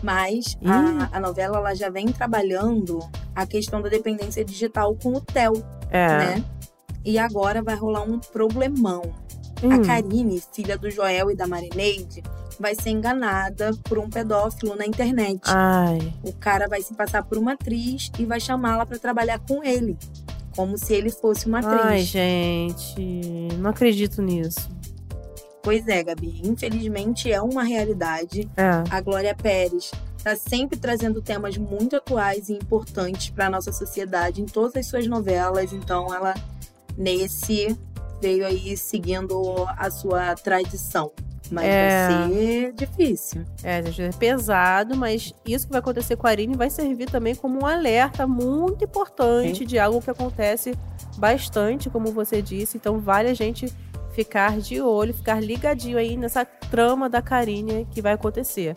Mas 0.04 0.58
Ih. 0.62 0.68
a, 0.70 1.18
a 1.18 1.20
novela 1.20 1.58
ela 1.58 1.74
já 1.74 1.90
vem 1.90 2.08
trabalhando 2.08 3.00
a 3.36 3.46
questão 3.46 3.82
da 3.82 3.90
dependência 3.90 4.44
digital 4.44 4.96
com 5.02 5.14
o 5.14 5.22
Theo, 5.22 5.64
É. 5.90 6.08
né? 6.18 6.44
E 7.04 7.18
agora 7.18 7.62
vai 7.62 7.76
rolar 7.76 8.02
um 8.04 8.20
problemão. 8.20 9.02
Hum. 9.64 9.72
A 9.72 9.80
Karine, 9.86 10.42
filha 10.54 10.78
do 10.78 10.90
Joel 10.92 11.32
e 11.32 11.36
da 11.36 11.48
Marineide, 11.48 12.22
vai 12.60 12.76
ser 12.76 12.90
enganada 12.90 13.72
por 13.84 13.98
um 13.98 14.10
pedófilo 14.10 14.76
na 14.76 14.86
internet. 14.86 15.42
Ai. 15.46 16.14
O 16.24 16.34
cara 16.34 16.68
vai 16.68 16.82
se 16.82 16.94
passar 16.94 17.24
por 17.24 17.38
uma 17.38 17.54
atriz 17.54 18.12
e 18.20 18.26
vai 18.26 18.40
chamá-la 18.40 18.86
pra 18.86 18.98
trabalhar 19.00 19.40
com 19.40 19.64
ele, 19.64 19.98
como 20.56 20.78
se 20.78 20.94
ele 20.94 21.10
fosse 21.10 21.48
uma 21.48 21.60
Ai, 21.60 21.76
atriz. 21.76 22.06
gente. 22.06 23.50
Não 23.60 23.70
acredito 23.70 24.22
nisso. 24.22 24.70
Pois 25.62 25.88
é, 25.88 26.04
Gabi. 26.04 26.42
Infelizmente 26.44 27.32
é 27.32 27.42
uma 27.42 27.64
realidade. 27.64 28.50
É. 28.56 28.84
A 28.90 29.02
Glória 29.02 29.36
Pérez 29.36 29.92
está 30.16 30.36
sempre 30.36 30.78
trazendo 30.78 31.22
temas 31.22 31.58
muito 31.58 31.96
atuais 31.96 32.50
e 32.50 32.54
importantes 32.54 33.30
para 33.30 33.50
nossa 33.50 33.72
sociedade 33.72 34.42
em 34.42 34.46
todas 34.46 34.76
as 34.76 34.86
suas 34.88 35.08
novelas. 35.08 35.74
Então, 35.74 36.14
ela 36.14 36.34
nesse 36.98 37.78
veio 38.22 38.46
aí 38.46 38.78
seguindo 38.78 39.66
a 39.78 39.90
sua 39.92 40.36
tradição. 40.36 41.12
Mas 41.52 41.66
É. 41.66 42.08
vai 42.08 42.30
ser 42.34 42.74
difícil. 42.74 43.46
É, 43.64 43.84
gente, 43.84 44.02
é 44.02 44.10
pesado, 44.12 44.96
mas 44.96 45.34
isso 45.46 45.66
que 45.66 45.72
vai 45.72 45.80
acontecer 45.80 46.16
com 46.16 46.28
a 46.28 46.30
Arine 46.30 46.56
vai 46.56 46.70
servir 46.70 47.10
também 47.10 47.36
como 47.36 47.62
um 47.62 47.66
alerta 47.66 48.26
muito 48.28 48.84
importante 48.84 49.66
de 49.66 49.78
algo 49.80 50.02
que 50.02 50.10
acontece 50.10 50.74
bastante, 51.18 51.90
como 51.90 52.12
você 52.12 52.42
disse. 52.42 52.78
Então, 52.78 53.00
vale 53.00 53.30
a 53.30 53.34
gente 53.34 53.72
ficar 54.14 54.58
de 54.60 54.82
olho, 54.82 55.14
ficar 55.14 55.42
ligadinho 55.42 55.98
aí 55.98 56.16
nessa 56.16 56.46
trama 56.46 57.10
da 57.10 57.22
Karine 57.22 57.86
que 57.92 58.02
vai 58.02 58.14
acontecer. 58.14 58.74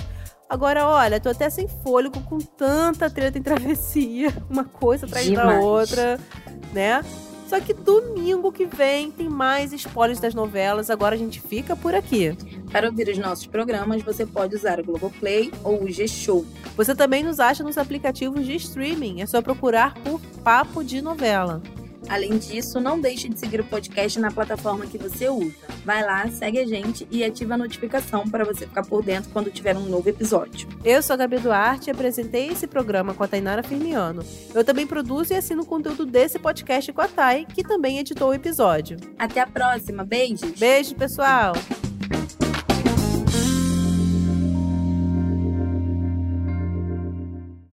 Agora, 0.48 0.86
olha, 0.86 1.20
tô 1.20 1.28
até 1.28 1.50
sem 1.50 1.68
fôlego 1.68 2.20
com 2.22 2.38
tanta 2.38 3.10
treta 3.10 3.38
em 3.38 3.42
travessia, 3.42 4.32
uma 4.48 4.64
coisa 4.64 5.04
atrás 5.06 5.26
da 5.30 5.42
Demais. 5.42 5.64
outra, 5.64 6.18
né? 6.72 7.04
Só 7.46 7.60
que 7.60 7.72
domingo 7.72 8.50
que 8.52 8.66
vem 8.66 9.10
tem 9.10 9.28
mais 9.28 9.72
spoilers 9.72 10.20
das 10.20 10.34
novelas. 10.34 10.90
Agora 10.90 11.14
a 11.14 11.18
gente 11.18 11.40
fica 11.40 11.74
por 11.76 11.94
aqui. 11.94 12.36
Para 12.70 12.88
ouvir 12.88 13.08
os 13.08 13.18
nossos 13.18 13.46
programas, 13.46 14.02
você 14.02 14.26
pode 14.26 14.54
usar 14.54 14.78
o 14.78 14.84
Globoplay 14.84 15.50
ou 15.64 15.84
o 15.84 15.90
G-Show. 15.90 16.44
Você 16.76 16.94
também 16.94 17.22
nos 17.22 17.40
acha 17.40 17.64
nos 17.64 17.78
aplicativos 17.78 18.44
de 18.44 18.54
streaming. 18.56 19.22
É 19.22 19.26
só 19.26 19.40
procurar 19.40 19.94
por 19.94 20.20
Papo 20.44 20.84
de 20.84 21.00
Novela. 21.00 21.62
Além 22.08 22.38
disso, 22.38 22.80
não 22.80 22.98
deixe 22.98 23.28
de 23.28 23.38
seguir 23.38 23.60
o 23.60 23.64
podcast 23.64 24.18
na 24.18 24.30
plataforma 24.30 24.86
que 24.86 24.96
você 24.96 25.28
usa. 25.28 25.52
Vai 25.84 26.02
lá, 26.02 26.26
segue 26.28 26.58
a 26.58 26.66
gente 26.66 27.06
e 27.10 27.22
ativa 27.22 27.54
a 27.54 27.58
notificação 27.58 28.26
para 28.28 28.44
você 28.44 28.66
ficar 28.66 28.84
por 28.84 29.02
dentro 29.02 29.30
quando 29.30 29.50
tiver 29.50 29.76
um 29.76 29.86
novo 29.86 30.08
episódio. 30.08 30.68
Eu 30.84 31.02
sou 31.02 31.14
a 31.14 31.16
Gabi 31.16 31.38
Duarte 31.38 31.88
e 31.88 31.90
apresentei 31.90 32.48
esse 32.48 32.66
programa 32.66 33.12
com 33.12 33.24
a 33.24 33.28
Tainara 33.28 33.62
Firmiano. 33.62 34.24
Eu 34.54 34.64
também 34.64 34.86
produzo 34.86 35.32
e 35.32 35.36
assino 35.36 35.62
o 35.62 35.66
conteúdo 35.66 36.06
desse 36.06 36.38
podcast 36.38 36.92
com 36.92 37.00
a 37.00 37.08
Thay, 37.08 37.46
que 37.46 37.62
também 37.62 37.98
editou 37.98 38.30
o 38.30 38.34
episódio. 38.34 38.96
Até 39.18 39.40
a 39.40 39.46
próxima, 39.46 40.04
beijos! 40.04 40.52
Beijo, 40.52 40.94
pessoal! 40.94 41.52